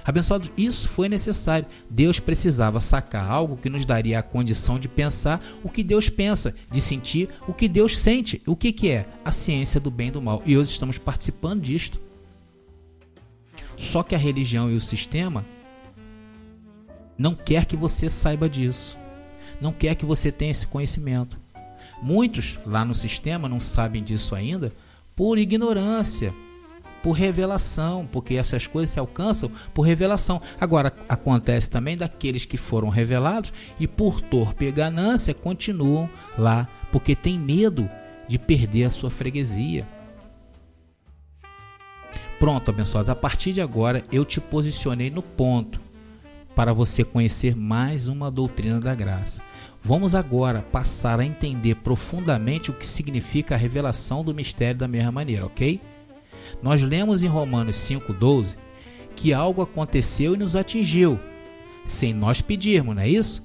Abençoado, 0.03 0.49
isso 0.57 0.89
foi 0.89 1.07
necessário. 1.07 1.67
Deus 1.89 2.19
precisava 2.19 2.79
sacar 2.79 3.29
algo 3.29 3.57
que 3.57 3.69
nos 3.69 3.85
daria 3.85 4.19
a 4.19 4.23
condição 4.23 4.79
de 4.79 4.87
pensar 4.87 5.43
o 5.63 5.69
que 5.69 5.83
Deus 5.83 6.09
pensa, 6.09 6.55
de 6.71 6.81
sentir 6.81 7.29
o 7.47 7.53
que 7.53 7.67
Deus 7.67 7.99
sente. 7.99 8.41
O 8.45 8.55
que, 8.55 8.71
que 8.71 8.89
é? 8.89 9.07
A 9.23 9.31
ciência 9.31 9.79
do 9.79 9.91
bem 9.91 10.07
e 10.07 10.11
do 10.11 10.21
mal. 10.21 10.41
E 10.45 10.57
hoje 10.57 10.71
estamos 10.71 10.97
participando 10.97 11.61
disto. 11.61 11.99
Só 13.77 14.01
que 14.03 14.15
a 14.15 14.17
religião 14.17 14.69
e 14.69 14.75
o 14.75 14.81
sistema 14.81 15.45
não 17.17 17.35
quer 17.35 17.65
que 17.65 17.75
você 17.75 18.09
saiba 18.09 18.49
disso. 18.49 18.97
Não 19.59 19.71
quer 19.71 19.95
que 19.95 20.05
você 20.05 20.31
tenha 20.31 20.51
esse 20.51 20.65
conhecimento. 20.65 21.40
Muitos 22.01 22.59
lá 22.65 22.83
no 22.83 22.95
sistema 22.95 23.47
não 23.47 23.59
sabem 23.59 24.03
disso 24.03 24.33
ainda 24.33 24.73
por 25.15 25.37
ignorância, 25.37 26.33
por 27.03 27.11
revelação, 27.11 28.07
porque 28.11 28.35
essas 28.35 28.67
coisas 28.67 28.89
se 28.89 28.99
alcançam 28.99 29.51
por 29.73 29.83
revelação. 29.83 30.41
Agora, 30.59 30.93
acontece 31.07 31.69
também 31.69 31.97
daqueles 31.97 32.45
que 32.45 32.57
foram 32.57 32.89
revelados 32.89 33.53
e 33.79 33.87
por 33.87 34.21
torpe 34.21 34.65
e 34.65 34.71
ganância 34.71 35.33
continuam 35.33 36.09
lá, 36.37 36.67
porque 36.91 37.15
tem 37.15 37.37
medo 37.37 37.89
de 38.27 38.39
perder 38.39 38.85
a 38.85 38.89
sua 38.89 39.09
freguesia. 39.09 39.87
Pronto, 42.39 42.71
abençoados, 42.71 43.09
a 43.09 43.15
partir 43.15 43.53
de 43.53 43.61
agora 43.61 44.01
eu 44.11 44.25
te 44.25 44.41
posicionei 44.41 45.11
no 45.11 45.21
ponto 45.21 45.79
para 46.55 46.73
você 46.73 47.03
conhecer 47.03 47.55
mais 47.55 48.07
uma 48.07 48.31
doutrina 48.31 48.79
da 48.79 48.95
graça. 48.95 49.41
Vamos 49.83 50.13
agora 50.13 50.61
passar 50.61 51.19
a 51.19 51.25
entender 51.25 51.75
profundamente 51.75 52.69
o 52.69 52.73
que 52.73 52.85
significa 52.85 53.55
a 53.55 53.57
revelação 53.57 54.23
do 54.23 54.33
mistério 54.33 54.77
da 54.77 54.87
mesma 54.87 55.11
maneira, 55.11 55.45
ok? 55.45 55.81
Nós 56.61 56.81
lemos 56.81 57.23
em 57.23 57.27
Romanos 57.27 57.77
5,12 57.77 58.55
que 59.15 59.33
algo 59.33 59.61
aconteceu 59.61 60.35
e 60.35 60.37
nos 60.37 60.55
atingiu, 60.55 61.19
sem 61.83 62.13
nós 62.13 62.41
pedirmos, 62.41 62.95
não 62.95 63.01
é 63.01 63.09
isso? 63.09 63.43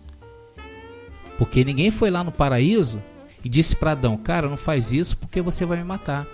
Porque 1.39 1.65
ninguém 1.65 1.91
foi 1.91 2.11
lá 2.11 2.23
no 2.23 2.33
paraíso 2.33 3.03
e 3.45 3.49
disse 3.49 3.75
para 3.75 3.93
Adão: 3.93 4.17
Cara, 4.17 4.49
não 4.49 4.57
faz 4.57 4.93
isso 4.93 5.17
porque 5.17 5.41
você 5.41 5.65
vai 5.65 5.79
me 5.79 5.85
matar. 5.85 6.27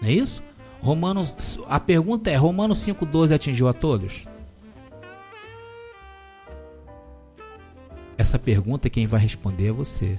Não 0.00 0.08
é 0.08 0.12
isso? 0.12 0.42
Romanos, 0.80 1.58
a 1.68 1.78
pergunta 1.78 2.30
é: 2.30 2.36
Romanos 2.36 2.78
5,12 2.78 3.34
atingiu 3.34 3.68
a 3.68 3.72
todos? 3.72 4.26
Essa 8.16 8.38
pergunta 8.38 8.90
quem 8.90 9.06
vai 9.06 9.20
responder 9.20 9.68
é 9.68 9.72
você. 9.72 10.18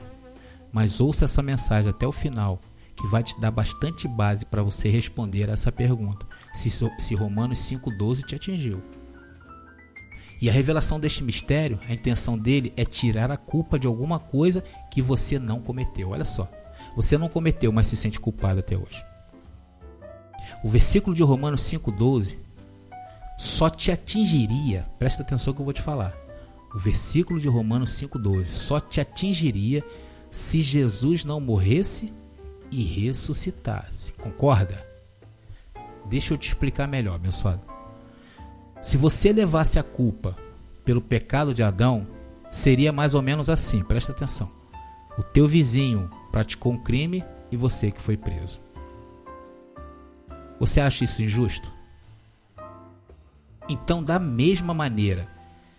Mas 0.72 1.00
ouça 1.00 1.26
essa 1.26 1.42
mensagem 1.42 1.90
até 1.90 2.08
o 2.08 2.12
final, 2.12 2.60
que 2.96 3.08
vai 3.08 3.24
te 3.24 3.40
dar 3.40 3.52
bastante 3.52 4.08
base 4.08 4.46
para 4.46 4.64
você 4.64 4.90
responder 4.90 5.50
essa 5.50 5.72
pergunta. 5.72 6.26
Se, 6.54 6.70
se 6.70 7.16
Romanos 7.16 7.60
5,12 7.60 8.26
te 8.26 8.36
atingiu. 8.36 8.82
E 10.42 10.50
a 10.50 10.54
revelação 10.54 11.00
deste 11.00 11.24
mistério, 11.24 11.80
a 11.88 11.94
intenção 11.94 12.38
dele 12.38 12.74
é 12.76 12.84
tirar 12.84 13.32
a 13.32 13.38
culpa 13.38 13.80
de 13.80 13.88
alguma 13.88 14.20
coisa 14.20 14.64
que 14.92 15.02
você 15.02 15.40
não 15.40 15.62
cometeu. 15.62 16.10
Olha 16.10 16.26
só. 16.26 16.52
Você 16.96 17.18
não 17.18 17.30
cometeu, 17.30 17.72
mas 17.72 17.88
se 17.88 17.96
sente 17.96 18.20
culpado 18.20 18.60
até 18.60 18.76
hoje. 18.76 19.04
O 20.64 20.70
versículo 20.70 21.16
de 21.16 21.24
Romanos 21.24 21.62
5,12 21.62 22.38
só 23.38 23.70
te 23.70 23.92
atingiria, 23.92 24.86
presta 25.00 25.24
atenção 25.24 25.54
que 25.54 25.62
eu 25.62 25.66
vou 25.66 25.74
te 25.74 25.82
falar, 25.82 26.14
o 26.74 26.78
versículo 26.78 27.40
de 27.40 27.48
Romanos 27.48 27.92
5,12 27.92 28.46
só 28.46 28.80
te 28.80 29.00
atingiria 29.00 29.84
se 30.32 30.62
Jesus 30.62 31.24
não 31.24 31.40
morresse 31.40 32.12
e 32.72 32.84
ressuscitasse. 32.84 34.14
Concorda? 34.14 34.84
Deixa 36.06 36.34
eu 36.34 36.38
te 36.38 36.48
explicar 36.48 36.88
melhor, 36.88 37.16
abençoado. 37.16 37.62
Se 38.82 38.98
você 38.98 39.32
levasse 39.32 39.78
a 39.78 39.84
culpa 39.84 40.36
pelo 40.84 41.00
pecado 41.00 41.54
de 41.54 41.62
Adão, 41.62 42.08
seria 42.50 42.92
mais 42.92 43.14
ou 43.14 43.22
menos 43.22 43.50
assim, 43.50 43.84
presta 43.84 44.12
atenção. 44.12 44.50
O 45.18 45.24
teu 45.24 45.48
vizinho 45.48 46.10
praticou 46.32 46.74
um 46.74 46.78
crime 46.78 47.24
e 47.52 47.56
você 47.56 47.92
que 47.92 48.02
foi 48.02 48.18
preso. 48.18 48.60
Você 50.60 50.82
acha 50.82 51.04
isso 51.04 51.22
injusto? 51.22 51.72
Então, 53.70 54.04
da 54.04 54.20
mesma 54.20 54.74
maneira 54.74 55.28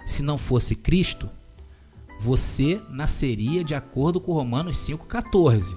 se 0.04 0.22
não 0.22 0.36
fosse 0.36 0.74
Cristo, 0.74 1.28
você 2.20 2.80
nasceria 2.88 3.64
de 3.64 3.74
acordo 3.74 4.20
com 4.20 4.32
Romanos 4.32 4.76
5,14. 4.76 5.76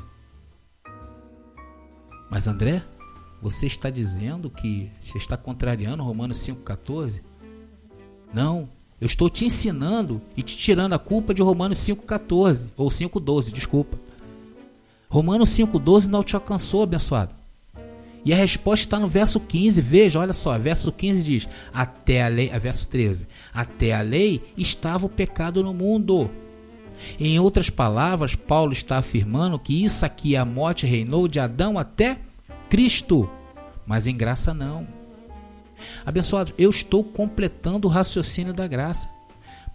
Mas 2.30 2.48
André, 2.48 2.84
você 3.42 3.68
está 3.68 3.90
dizendo 3.90 4.50
que 4.50 4.92
você 5.02 5.18
está 5.18 5.38
contrariando 5.38 6.04
Romanos 6.04 6.38
5,14? 6.38 7.22
Não, 8.34 8.70
eu 9.00 9.06
estou 9.06 9.30
te 9.30 9.46
ensinando 9.46 10.22
e 10.36 10.42
te 10.42 10.58
tirando 10.58 10.94
a 10.94 11.00
culpa 11.00 11.34
de 11.34 11.42
Romanos 11.42 11.78
5,14 11.80 12.68
ou 12.76 12.90
5,12, 12.90 13.52
desculpa. 13.52 13.98
Romanos 15.10 15.50
5,12 15.50 16.08
não 16.08 16.24
te 16.24 16.36
alcançou, 16.36 16.84
abençoado. 16.84 17.34
E 18.26 18.34
a 18.34 18.36
resposta 18.36 18.86
está 18.86 19.00
no 19.00 19.08
verso 19.08 19.40
15. 19.40 19.80
Veja, 19.82 20.20
olha 20.20 20.34
só, 20.34 20.58
verso 20.58 20.92
15 20.92 21.24
diz: 21.24 21.50
Até 21.74 22.24
a 22.24 22.28
lei, 22.28 22.50
verso 22.60 22.88
13: 22.88 23.28
Até 23.54 23.94
a 23.94 24.02
lei 24.02 24.42
estava 24.58 25.06
o 25.06 25.10
pecado 25.10 25.64
no 25.64 25.74
mundo. 25.74 26.30
Em 27.20 27.40
outras 27.40 27.70
palavras, 27.70 28.36
Paulo 28.36 28.74
está 28.74 28.98
afirmando 28.98 29.60
que 29.60 29.84
isso 29.84 30.06
aqui, 30.06 30.36
a 30.36 30.44
morte 30.44 30.86
reinou 30.86 31.28
de 31.28 31.40
Adão 31.40 31.78
até 31.78 32.20
Cristo, 32.70 33.30
mas 33.86 34.08
em 34.08 34.18
graça 34.18 34.54
não. 34.54 34.88
Abençoado, 36.06 36.54
eu 36.58 36.70
estou 36.70 37.04
completando 37.04 37.88
o 37.88 37.92
raciocínio 37.92 38.54
da 38.54 38.68
graça. 38.68 39.10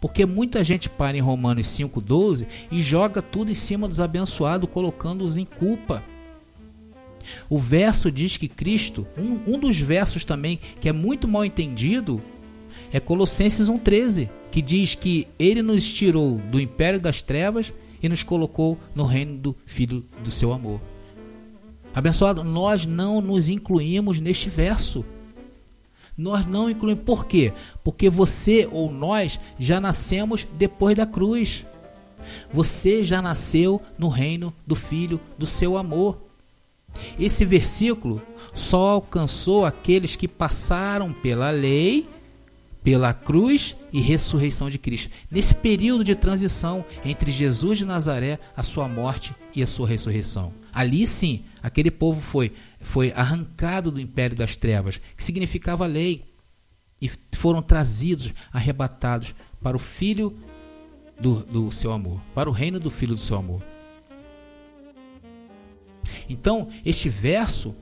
Porque 0.00 0.26
muita 0.26 0.64
gente 0.64 0.88
para 0.88 1.16
em 1.16 1.20
Romanos 1.20 1.66
5,12 1.68 2.46
e 2.72 2.82
joga 2.82 3.22
tudo 3.22 3.52
em 3.52 3.54
cima 3.54 3.86
dos 3.86 4.00
abençoados, 4.00 4.68
colocando-os 4.68 5.36
em 5.36 5.44
culpa. 5.44 6.02
O 7.48 7.58
verso 7.58 8.10
diz 8.10 8.36
que 8.36 8.48
Cristo, 8.48 9.06
um, 9.16 9.54
um 9.54 9.58
dos 9.58 9.80
versos 9.80 10.24
também 10.24 10.58
que 10.80 10.88
é 10.88 10.92
muito 10.92 11.28
mal 11.28 11.44
entendido, 11.44 12.20
é 12.92 13.00
Colossenses 13.00 13.68
1,13, 13.68 14.28
que 14.50 14.60
diz 14.60 14.94
que 14.94 15.26
ele 15.38 15.62
nos 15.62 15.90
tirou 15.90 16.38
do 16.50 16.60
império 16.60 17.00
das 17.00 17.22
trevas 17.22 17.72
e 18.02 18.08
nos 18.08 18.22
colocou 18.22 18.78
no 18.94 19.04
reino 19.04 19.38
do 19.38 19.56
Filho 19.64 20.04
do 20.22 20.30
seu 20.30 20.52
amor. 20.52 20.80
Abençoado, 21.94 22.42
nós 22.42 22.86
não 22.86 23.20
nos 23.20 23.48
incluímos 23.48 24.18
neste 24.18 24.48
verso. 24.48 25.04
Nós 26.16 26.46
não 26.46 26.68
incluímos. 26.68 27.04
Por 27.04 27.26
quê? 27.26 27.52
Porque 27.84 28.08
você 28.08 28.68
ou 28.70 28.90
nós 28.90 29.38
já 29.58 29.80
nascemos 29.80 30.46
depois 30.58 30.96
da 30.96 31.06
cruz. 31.06 31.64
Você 32.52 33.02
já 33.02 33.20
nasceu 33.20 33.80
no 33.98 34.08
reino 34.08 34.54
do 34.66 34.74
Filho 34.74 35.20
do 35.38 35.46
seu 35.46 35.76
amor. 35.76 36.18
Esse 37.18 37.44
versículo 37.44 38.22
só 38.54 38.90
alcançou 38.90 39.64
aqueles 39.64 40.16
que 40.16 40.28
passaram 40.28 41.12
pela 41.12 41.50
lei, 41.50 42.08
pela 42.82 43.14
cruz 43.14 43.76
e 43.92 44.00
ressurreição 44.00 44.68
de 44.68 44.78
Cristo. 44.78 45.10
Nesse 45.30 45.54
período 45.54 46.02
de 46.02 46.14
transição 46.14 46.84
entre 47.04 47.30
Jesus 47.30 47.78
de 47.78 47.84
Nazaré, 47.84 48.38
a 48.56 48.62
sua 48.62 48.88
morte 48.88 49.34
e 49.54 49.62
a 49.62 49.66
sua 49.66 49.88
ressurreição. 49.88 50.52
Ali 50.72 51.06
sim, 51.06 51.42
aquele 51.62 51.90
povo 51.90 52.20
foi, 52.20 52.52
foi 52.80 53.12
arrancado 53.12 53.90
do 53.90 54.00
império 54.00 54.36
das 54.36 54.56
trevas, 54.56 55.00
que 55.16 55.22
significava 55.22 55.86
lei, 55.86 56.24
e 57.00 57.10
foram 57.34 57.60
trazidos, 57.60 58.32
arrebatados 58.52 59.34
para 59.60 59.76
o 59.76 59.80
filho 59.80 60.36
do, 61.20 61.40
do 61.44 61.70
seu 61.72 61.92
amor, 61.92 62.20
para 62.34 62.48
o 62.48 62.52
reino 62.52 62.78
do 62.78 62.90
filho 62.90 63.14
do 63.14 63.20
seu 63.20 63.36
amor. 63.36 63.71
Então, 66.28 66.68
este 66.84 67.08
verso 67.08 67.74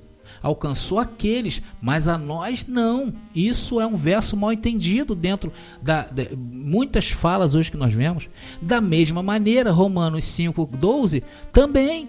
alcançou 0.42 0.98
aqueles, 0.98 1.60
mas 1.80 2.08
a 2.08 2.16
nós 2.16 2.66
não. 2.66 3.12
Isso 3.34 3.80
é 3.80 3.86
um 3.86 3.96
verso 3.96 4.36
mal 4.36 4.52
entendido 4.52 5.14
dentro 5.14 5.52
da, 5.82 6.02
de 6.02 6.34
muitas 6.36 7.10
falas 7.10 7.54
hoje 7.54 7.70
que 7.70 7.76
nós 7.76 7.92
vemos. 7.92 8.28
Da 8.60 8.80
mesma 8.80 9.22
maneira, 9.22 9.72
Romanos 9.72 10.24
5:12 10.24 11.22
também. 11.52 12.08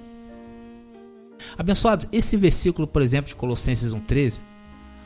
Abençoado, 1.58 2.08
esse 2.12 2.38
versículo, 2.38 2.88
por 2.88 3.02
exemplo, 3.02 3.30
de 3.30 3.36
Colossenses 3.36 3.94
1:13, 3.94 4.40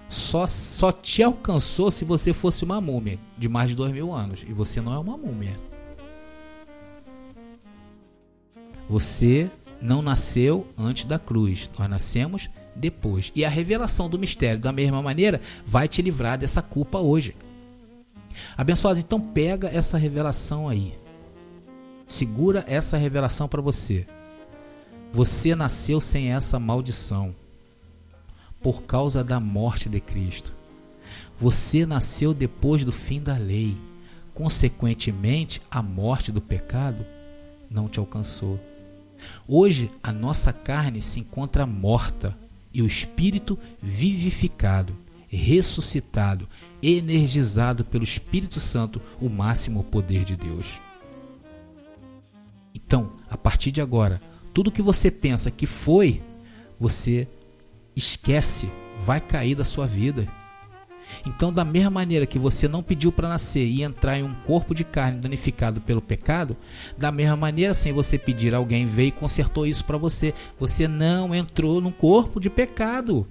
só 0.09 0.45
só 0.45 0.91
te 0.91 1.23
alcançou 1.23 1.89
se 1.89 2.05
você 2.05 2.31
fosse 2.31 2.63
uma 2.63 2.79
múmia 2.79 3.19
de 3.37 3.49
mais 3.49 3.69
de 3.69 3.75
dois 3.75 3.91
mil 3.91 4.13
anos 4.13 4.43
e 4.47 4.53
você 4.53 4.81
não 4.81 4.93
é 4.93 4.99
uma 4.99 5.17
múmia. 5.17 5.55
Você 8.87 9.49
não 9.85 10.01
nasceu 10.01 10.67
antes 10.77 11.05
da 11.05 11.19
cruz, 11.19 11.69
nós 11.77 11.89
nascemos 11.89 12.49
depois. 12.75 13.31
E 13.35 13.45
a 13.45 13.49
revelação 13.49 14.09
do 14.09 14.19
mistério, 14.19 14.59
da 14.59 14.71
mesma 14.71 15.01
maneira, 15.01 15.39
vai 15.65 15.87
te 15.87 16.01
livrar 16.01 16.37
dessa 16.37 16.61
culpa 16.61 16.99
hoje. 16.99 17.35
Abençoado, 18.57 18.99
então 18.99 19.21
pega 19.21 19.69
essa 19.69 19.97
revelação 19.97 20.67
aí. 20.67 20.97
Segura 22.07 22.65
essa 22.67 22.97
revelação 22.97 23.47
para 23.47 23.61
você. 23.61 24.05
Você 25.13 25.55
nasceu 25.55 26.01
sem 26.01 26.33
essa 26.33 26.59
maldição 26.59 27.33
por 28.61 28.83
causa 28.83 29.23
da 29.23 29.39
morte 29.39 29.87
de 29.87 30.01
Cristo. 30.01 30.53
Você 31.39 31.85
nasceu 31.85 32.33
depois 32.33 32.83
do 32.83 32.91
fim 32.91 33.21
da 33.21 33.37
lei. 33.37 33.77
Consequentemente, 34.33 35.61
a 35.71 35.81
morte 35.81 36.31
do 36.31 36.41
pecado 36.41 37.05
não 37.69 37.87
te 37.87 37.99
alcançou. 37.99 38.59
Hoje 39.47 39.91
a 40.01 40.11
nossa 40.11 40.51
carne 40.51 41.01
se 41.01 41.19
encontra 41.19 41.65
morta 41.65 42.37
e 42.73 42.81
o 42.81 42.87
espírito 42.87 43.57
vivificado, 43.81 44.95
ressuscitado, 45.27 46.47
energizado 46.81 47.83
pelo 47.85 48.03
Espírito 48.03 48.59
Santo, 48.59 49.01
o 49.19 49.29
máximo 49.29 49.83
poder 49.83 50.23
de 50.23 50.35
Deus. 50.35 50.81
Então, 52.73 53.13
a 53.29 53.37
partir 53.37 53.71
de 53.71 53.81
agora, 53.81 54.21
tudo 54.53 54.71
que 54.71 54.81
você 54.81 55.09
pensa 55.09 55.49
que 55.49 55.65
foi, 55.65 56.21
você 56.79 57.27
esquece, 57.95 58.69
vai 59.05 59.19
cair 59.19 59.55
da 59.55 59.63
sua 59.63 59.87
vida. 59.87 60.27
Então, 61.25 61.51
da 61.51 61.65
mesma 61.65 61.89
maneira 61.89 62.25
que 62.25 62.39
você 62.39 62.67
não 62.67 62.83
pediu 62.83 63.11
para 63.11 63.29
nascer 63.29 63.65
e 63.65 63.83
entrar 63.83 64.19
em 64.19 64.23
um 64.23 64.33
corpo 64.33 64.73
de 64.73 64.83
carne 64.83 65.19
danificado 65.19 65.81
pelo 65.81 66.01
pecado, 66.01 66.55
da 66.97 67.11
mesma 67.11 67.35
maneira, 67.35 67.73
sem 67.73 67.93
você 67.93 68.17
pedir, 68.17 68.53
alguém 68.53 68.85
veio 68.85 69.09
e 69.09 69.11
consertou 69.11 69.65
isso 69.65 69.83
para 69.85 69.97
você. 69.97 70.33
Você 70.59 70.87
não 70.87 71.33
entrou 71.33 71.81
num 71.81 71.91
corpo 71.91 72.39
de 72.39 72.49
pecado. 72.49 73.27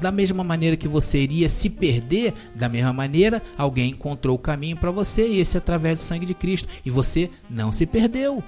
Da 0.00 0.10
mesma 0.10 0.42
maneira 0.42 0.76
que 0.76 0.88
você 0.88 1.18
iria 1.18 1.48
se 1.48 1.68
perder, 1.70 2.34
da 2.54 2.68
mesma 2.68 2.92
maneira, 2.92 3.42
alguém 3.56 3.90
encontrou 3.90 4.36
o 4.36 4.38
caminho 4.38 4.76
para 4.76 4.90
você, 4.90 5.26
e 5.26 5.38
esse 5.38 5.56
é 5.56 5.58
através 5.58 6.00
do 6.00 6.02
sangue 6.02 6.26
de 6.26 6.34
Cristo, 6.34 6.68
e 6.84 6.90
você 6.90 7.30
não 7.48 7.72
se 7.72 7.86
perdeu. 7.86 8.42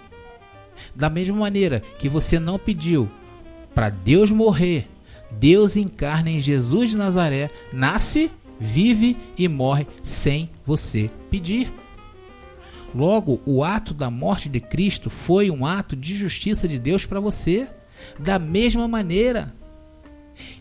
Da 0.94 1.10
mesma 1.10 1.36
maneira 1.36 1.82
que 1.98 2.08
você 2.08 2.38
não 2.38 2.58
pediu 2.58 3.08
para 3.74 3.90
Deus 3.90 4.30
morrer 4.30 4.88
Deus 5.30 5.76
encarna 5.76 6.30
em 6.30 6.38
Jesus 6.38 6.90
de 6.90 6.96
Nazaré, 6.96 7.50
nasce, 7.72 8.30
vive 8.58 9.16
e 9.36 9.46
morre 9.48 9.86
sem 10.02 10.50
você 10.64 11.10
pedir. 11.30 11.72
Logo, 12.94 13.40
o 13.44 13.62
ato 13.62 13.92
da 13.92 14.10
morte 14.10 14.48
de 14.48 14.60
Cristo 14.60 15.10
foi 15.10 15.50
um 15.50 15.66
ato 15.66 15.94
de 15.94 16.16
justiça 16.16 16.66
de 16.66 16.78
Deus 16.78 17.04
para 17.04 17.20
você. 17.20 17.68
Da 18.18 18.38
mesma 18.38 18.86
maneira, 18.86 19.52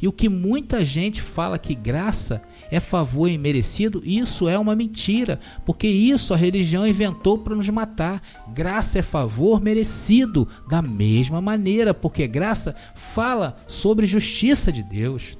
e 0.01 0.07
o 0.07 0.11
que 0.11 0.27
muita 0.27 0.83
gente 0.83 1.21
fala 1.21 1.57
que 1.57 1.75
graça 1.75 2.41
é 2.71 2.79
favor 2.79 3.27
imerecido, 3.27 4.01
isso 4.03 4.47
é 4.47 4.57
uma 4.57 4.75
mentira, 4.75 5.39
porque 5.65 5.87
isso 5.87 6.33
a 6.33 6.37
religião 6.37 6.85
inventou 6.87 7.37
para 7.37 7.55
nos 7.55 7.69
matar. 7.69 8.21
Graça 8.53 8.99
é 8.99 9.01
favor 9.01 9.61
merecido, 9.61 10.47
da 10.69 10.81
mesma 10.81 11.41
maneira, 11.41 11.93
porque 11.93 12.27
graça 12.27 12.75
fala 12.95 13.57
sobre 13.67 14.05
justiça 14.05 14.71
de 14.71 14.83
Deus. 14.83 15.37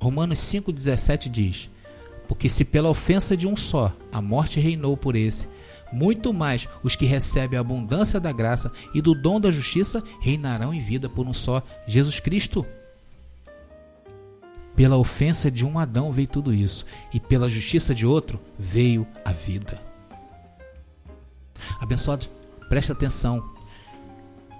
Romanos 0.00 0.38
5,17 0.38 1.28
diz: 1.28 1.70
Porque 2.26 2.48
se 2.48 2.64
pela 2.64 2.90
ofensa 2.90 3.36
de 3.36 3.46
um 3.46 3.54
só 3.56 3.94
a 4.10 4.20
morte 4.20 4.58
reinou 4.58 4.96
por 4.96 5.14
esse, 5.14 5.46
muito 5.92 6.32
mais 6.32 6.68
os 6.82 6.96
que 6.96 7.04
recebem 7.04 7.58
a 7.58 7.60
abundância 7.60 8.20
da 8.20 8.32
graça 8.32 8.72
e 8.94 9.02
do 9.02 9.14
dom 9.14 9.40
da 9.40 9.50
justiça 9.50 10.02
reinarão 10.20 10.72
em 10.72 10.80
vida 10.80 11.08
por 11.08 11.26
um 11.26 11.34
só 11.34 11.62
Jesus 11.86 12.20
Cristo. 12.20 12.64
Pela 14.80 14.96
ofensa 14.96 15.50
de 15.50 15.62
um 15.62 15.78
Adão 15.78 16.10
veio 16.10 16.26
tudo 16.26 16.54
isso, 16.54 16.86
e 17.12 17.20
pela 17.20 17.50
justiça 17.50 17.94
de 17.94 18.06
outro 18.06 18.40
veio 18.58 19.06
a 19.22 19.30
vida. 19.30 19.78
Abençoados, 21.78 22.30
preste 22.66 22.90
atenção. 22.90 23.44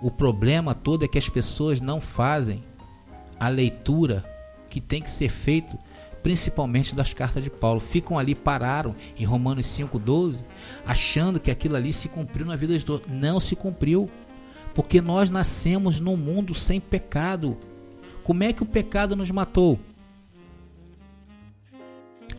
O 0.02 0.10
problema 0.10 0.74
todo 0.74 1.06
é 1.06 1.08
que 1.08 1.16
as 1.16 1.26
pessoas 1.26 1.80
não 1.80 2.02
fazem 2.02 2.62
a 3.38 3.48
leitura 3.48 4.22
que 4.68 4.78
tem 4.78 5.00
que 5.00 5.08
ser 5.08 5.30
feito 5.30 5.78
principalmente 6.22 6.94
das 6.94 7.14
cartas 7.14 7.42
de 7.42 7.48
Paulo. 7.48 7.80
Ficam 7.80 8.18
ali, 8.18 8.34
pararam 8.34 8.94
em 9.18 9.24
Romanos 9.24 9.64
5,12, 9.68 10.42
achando 10.84 11.40
que 11.40 11.50
aquilo 11.50 11.76
ali 11.76 11.94
se 11.94 12.10
cumpriu 12.10 12.44
na 12.44 12.56
vida 12.56 12.78
de 12.78 12.84
todos. 12.84 13.10
Não 13.10 13.40
se 13.40 13.56
cumpriu, 13.56 14.10
porque 14.74 15.00
nós 15.00 15.30
nascemos 15.30 15.98
num 15.98 16.18
mundo 16.18 16.54
sem 16.54 16.78
pecado. 16.78 17.56
Como 18.22 18.44
é 18.44 18.52
que 18.52 18.62
o 18.62 18.66
pecado 18.66 19.16
nos 19.16 19.30
matou? 19.30 19.80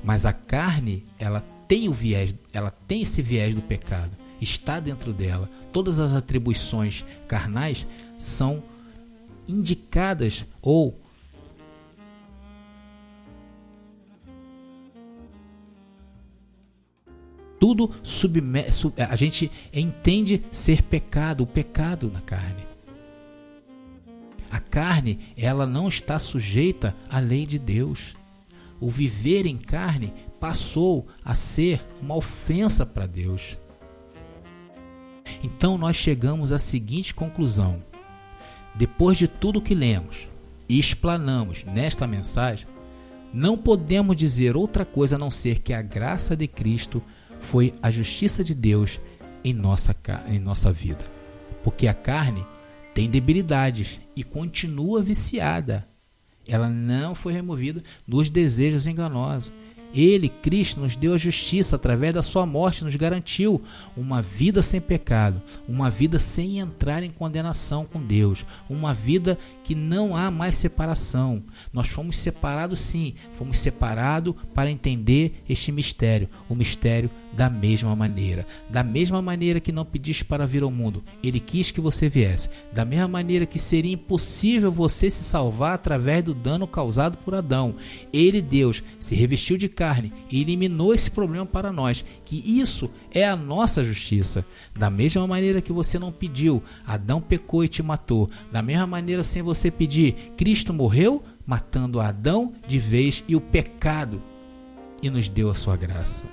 Mas 0.03 0.25
a 0.25 0.33
carne, 0.33 1.05
ela 1.19 1.45
tem 1.67 1.87
o 1.87 1.93
viés, 1.93 2.35
ela 2.51 2.71
tem 2.71 3.01
esse 3.01 3.21
viés 3.21 3.55
do 3.55 3.61
pecado, 3.61 4.11
está 4.39 4.79
dentro 4.79 5.13
dela. 5.13 5.49
Todas 5.71 5.99
as 5.99 6.13
atribuições 6.13 7.05
carnais 7.27 7.87
são 8.17 8.63
indicadas 9.47 10.45
ou 10.61 10.99
tudo 17.59 17.91
subme 18.01 18.65
a 18.97 19.15
gente 19.15 19.51
entende 19.71 20.43
ser 20.51 20.81
pecado, 20.81 21.43
o 21.43 21.47
pecado 21.47 22.09
na 22.11 22.19
carne. 22.21 22.65
A 24.49 24.59
carne, 24.59 25.19
ela 25.37 25.65
não 25.65 25.87
está 25.87 26.17
sujeita 26.17 26.95
à 27.09 27.19
lei 27.19 27.45
de 27.45 27.59
Deus. 27.59 28.15
O 28.81 28.89
viver 28.89 29.45
em 29.45 29.57
carne 29.57 30.11
passou 30.39 31.07
a 31.23 31.35
ser 31.35 31.85
uma 32.01 32.15
ofensa 32.15 32.83
para 32.83 33.05
Deus. 33.05 33.59
Então 35.43 35.77
nós 35.77 35.95
chegamos 35.95 36.51
à 36.51 36.57
seguinte 36.57 37.13
conclusão: 37.13 37.81
depois 38.75 39.17
de 39.17 39.27
tudo 39.27 39.61
que 39.61 39.75
lemos 39.75 40.27
e 40.67 40.79
explanamos 40.79 41.63
nesta 41.63 42.07
mensagem, 42.07 42.67
não 43.31 43.55
podemos 43.55 44.15
dizer 44.15 44.57
outra 44.57 44.83
coisa 44.83 45.15
a 45.15 45.19
não 45.19 45.29
ser 45.29 45.59
que 45.59 45.73
a 45.73 45.81
graça 45.81 46.35
de 46.35 46.47
Cristo 46.47 47.01
foi 47.39 47.73
a 47.81 47.91
justiça 47.91 48.43
de 48.43 48.53
Deus 48.53 48.99
em 49.43 49.53
nossa, 49.53 49.95
em 50.27 50.39
nossa 50.39 50.71
vida. 50.71 51.05
Porque 51.63 51.87
a 51.87 51.93
carne 51.93 52.45
tem 52.93 53.09
debilidades 53.09 54.01
e 54.15 54.23
continua 54.23 55.01
viciada. 55.01 55.87
Ela 56.47 56.69
não 56.69 57.13
foi 57.13 57.33
removida 57.33 57.81
dos 58.07 58.29
desejos 58.29 58.87
enganosos. 58.87 59.51
Ele, 59.93 60.29
Cristo, 60.29 60.79
nos 60.79 60.95
deu 60.95 61.13
a 61.13 61.17
justiça 61.17 61.75
através 61.75 62.13
da 62.13 62.21
sua 62.21 62.45
morte, 62.45 62.83
nos 62.83 62.95
garantiu 62.95 63.61
uma 63.95 64.21
vida 64.21 64.61
sem 64.61 64.79
pecado, 64.79 65.41
uma 65.67 65.89
vida 65.89 66.17
sem 66.17 66.59
entrar 66.59 67.03
em 67.03 67.09
condenação 67.09 67.85
com 67.85 68.01
Deus, 68.01 68.45
uma 68.69 68.93
vida 68.93 69.37
que 69.71 69.75
não 69.75 70.17
há 70.17 70.29
mais 70.29 70.55
separação. 70.55 71.41
Nós 71.71 71.87
fomos 71.87 72.17
separados 72.17 72.77
sim, 72.77 73.13
fomos 73.31 73.57
separados 73.57 74.35
para 74.53 74.69
entender 74.69 75.41
este 75.47 75.71
mistério, 75.71 76.27
o 76.49 76.55
mistério 76.55 77.09
da 77.31 77.49
mesma 77.49 77.95
maneira. 77.95 78.45
Da 78.69 78.83
mesma 78.83 79.21
maneira 79.21 79.61
que 79.61 79.71
não 79.71 79.85
pediste 79.85 80.25
para 80.25 80.45
vir 80.45 80.61
ao 80.61 80.69
mundo, 80.69 81.01
ele 81.23 81.39
quis 81.39 81.71
que 81.71 81.79
você 81.79 82.09
viesse. 82.09 82.49
Da 82.73 82.83
mesma 82.83 83.07
maneira 83.07 83.45
que 83.45 83.57
seria 83.57 83.93
impossível 83.93 84.69
você 84.69 85.09
se 85.09 85.23
salvar 85.23 85.75
através 85.75 86.21
do 86.21 86.33
dano 86.33 86.67
causado 86.67 87.15
por 87.19 87.33
Adão. 87.33 87.75
Ele, 88.11 88.41
Deus, 88.41 88.83
se 88.99 89.15
revestiu 89.15 89.57
de 89.57 89.69
carne 89.69 90.11
e 90.29 90.41
eliminou 90.41 90.93
esse 90.93 91.09
problema 91.09 91.45
para 91.45 91.71
nós, 91.71 92.03
que 92.25 92.59
isso 92.59 92.91
é 93.13 93.27
a 93.27 93.35
nossa 93.35 93.83
justiça. 93.83 94.45
Da 94.73 94.89
mesma 94.89 95.25
maneira 95.27 95.61
que 95.61 95.71
você 95.71 95.99
não 95.99 96.11
pediu, 96.11 96.63
Adão 96.85 97.21
pecou 97.21 97.63
e 97.63 97.67
te 97.67 97.83
matou. 97.83 98.29
Da 98.51 98.61
mesma 98.61 98.87
maneira, 98.87 99.23
sem 99.23 99.41
você 99.41 99.69
pedir, 99.69 100.13
Cristo 100.37 100.73
morreu, 100.73 101.23
matando 101.45 101.99
Adão 101.99 102.53
de 102.67 102.79
vez 102.79 103.23
e 103.27 103.35
o 103.35 103.41
pecado, 103.41 104.21
e 105.01 105.09
nos 105.09 105.27
deu 105.29 105.49
a 105.49 105.55
sua 105.55 105.75
graça. 105.75 106.25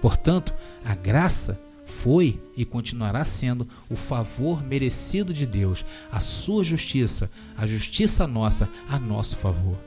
Portanto, 0.00 0.54
a 0.84 0.94
graça 0.94 1.58
foi 1.84 2.40
e 2.56 2.64
continuará 2.64 3.24
sendo 3.24 3.66
o 3.88 3.96
favor 3.96 4.62
merecido 4.62 5.32
de 5.32 5.46
Deus, 5.46 5.84
a 6.10 6.20
sua 6.20 6.62
justiça, 6.62 7.30
a 7.56 7.66
justiça 7.66 8.26
nossa, 8.26 8.68
a 8.88 8.98
nosso 8.98 9.36
favor. 9.36 9.78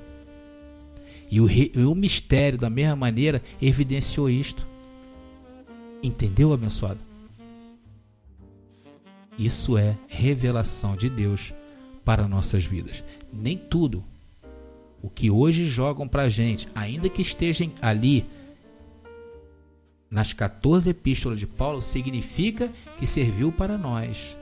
E 1.30 1.40
o, 1.40 1.50
e 1.50 1.72
o 1.76 1.94
mistério, 1.94 2.58
da 2.58 2.70
mesma 2.70 2.96
maneira, 2.96 3.44
evidenciou 3.62 4.30
isto. 4.30 4.69
Entendeu, 6.02 6.54
abençoado? 6.54 7.00
Isso 9.38 9.78
é 9.78 9.98
revelação 10.08 10.96
de 10.96 11.10
Deus 11.10 11.54
para 12.04 12.28
nossas 12.28 12.66
vidas. 12.66 13.04
Nem 13.32 13.58
tudo 13.58 14.04
o 15.02 15.10
que 15.10 15.32
hoje 15.32 15.66
jogam 15.66 16.08
para 16.08 16.24
a 16.24 16.30
gente, 16.30 16.68
ainda 16.76 17.10
que 17.10 17.22
estejam 17.22 17.72
ali 17.82 18.26
nas 20.10 20.34
14 20.34 20.90
epístolas 20.90 21.40
de 21.40 21.48
Paulo, 21.48 21.82
significa 21.82 22.72
que 22.98 23.06
serviu 23.06 23.52
para 23.52 23.78
nós, 23.78 24.36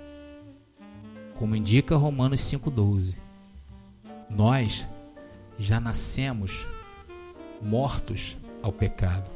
como 1.35 1.55
indica 1.55 1.95
Romanos 1.95 2.41
5,12. 2.41 3.15
Nós 4.29 4.87
já 5.59 5.79
nascemos 5.79 6.65
mortos 7.61 8.37
ao 8.63 8.71
pecado. 8.71 9.29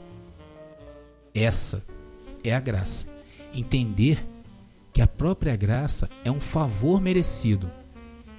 Essa 1.34 1.86
é 2.44 2.54
a 2.54 2.60
graça. 2.60 3.06
Entender 3.54 4.26
que 4.94 5.02
a 5.02 5.08
própria 5.08 5.56
graça 5.56 6.10
é 6.24 6.32
um 6.32 6.42
favor 6.42 7.00
merecido 7.02 7.70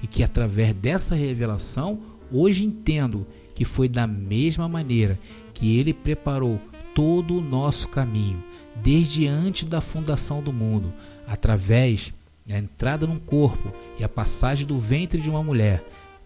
e 0.02 0.06
que 0.06 0.22
através 0.22 0.74
dessa 0.74 1.14
revelação, 1.14 2.00
hoje 2.30 2.64
entendo 2.64 3.26
que 3.54 3.64
foi 3.64 3.88
da 3.88 4.06
mesma 4.06 4.68
maneira 4.68 5.18
que 5.54 5.78
ele 5.78 5.94
preparou 5.94 6.60
todo 6.94 7.36
o 7.36 7.40
nosso 7.40 7.88
caminho, 7.88 8.42
desde 8.82 9.26
antes 9.26 9.64
da 9.64 9.80
fundação 9.80 10.42
do 10.42 10.52
mundo, 10.52 10.92
através 11.26 12.12
da 12.44 12.58
entrada 12.58 13.06
num 13.06 13.18
corpo 13.18 13.72
e 13.98 14.04
a 14.04 14.08
passagem 14.08 14.66
do 14.66 14.76
ventre 14.76 15.20
de 15.20 15.30
uma 15.30 15.42
mulher, 15.42 15.84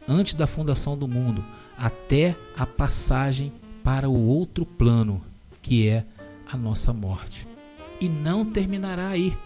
antes 0.08 0.34
da 0.34 0.46
fundação 0.46 0.96
do 0.96 1.06
mundo, 1.06 1.44
até 1.76 2.36
a 2.56 2.66
passagem 2.66 3.52
para 3.84 4.08
o 4.08 4.26
outro 4.26 4.64
plano, 4.64 5.22
que 5.60 5.86
é 5.86 6.04
a 6.50 6.56
nossa 6.56 6.92
morte. 6.92 7.46
E 8.00 8.08
não 8.08 8.44
terminará 8.44 9.08
aí, 9.08 9.36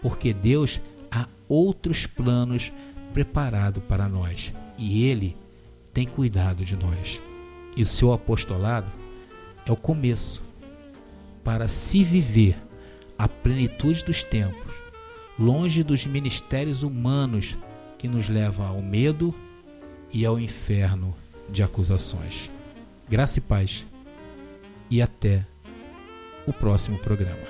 porque 0.00 0.32
Deus 0.32 0.80
há 1.10 1.26
outros 1.48 2.06
planos 2.06 2.72
preparados 3.12 3.82
para 3.84 4.08
nós 4.08 4.52
e 4.78 5.04
Ele 5.04 5.36
tem 5.92 6.06
cuidado 6.06 6.64
de 6.64 6.76
nós. 6.76 7.20
E 7.76 7.82
o 7.82 7.86
seu 7.86 8.12
apostolado 8.12 8.90
é 9.66 9.72
o 9.72 9.76
começo 9.76 10.42
para 11.44 11.68
se 11.68 12.02
viver 12.02 12.56
a 13.18 13.28
plenitude 13.28 14.04
dos 14.04 14.24
tempos, 14.24 14.74
longe 15.38 15.82
dos 15.82 16.06
ministérios 16.06 16.82
humanos 16.82 17.58
que 17.98 18.08
nos 18.08 18.28
levam 18.28 18.66
ao 18.66 18.80
medo 18.80 19.34
e 20.12 20.24
ao 20.24 20.40
inferno 20.40 21.14
de 21.48 21.62
acusações. 21.62 22.50
Graça 23.08 23.38
e 23.38 23.42
paz. 23.42 23.86
E 24.90 25.02
até 25.02 25.46
o 26.46 26.52
próximo 26.52 26.98
programa. 26.98 27.46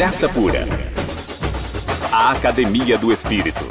Graça 0.00 0.26
Pura. 0.30 0.66
A 2.10 2.30
Academia 2.30 2.96
do 2.96 3.12
Espírito. 3.12 3.66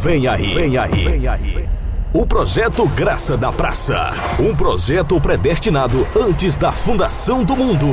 Vem 0.00 0.26
aí, 0.26 0.52
vem 0.52 0.76
aí, 0.76 1.04
vem 1.04 1.28
aí. 1.28 1.68
O 2.12 2.26
projeto 2.26 2.84
Graça 2.88 3.36
da 3.36 3.52
Praça. 3.52 4.10
Um 4.40 4.56
projeto 4.56 5.20
predestinado 5.20 6.04
antes 6.16 6.56
da 6.56 6.72
fundação 6.72 7.44
do 7.44 7.54
mundo. 7.54 7.92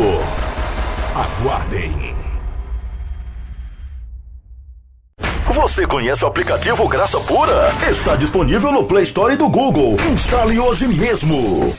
Aguardem. 1.13 2.15
Você 5.45 5.85
conhece 5.85 6.25
o 6.25 6.27
aplicativo 6.27 6.87
Graça 6.87 7.19
Pura? 7.19 7.71
Está 7.87 8.15
disponível 8.15 8.71
no 8.71 8.83
Play 8.83 9.03
Store 9.03 9.35
do 9.37 9.47
Google. 9.47 9.95
Instale 10.11 10.59
hoje 10.59 10.87
mesmo. 10.87 11.71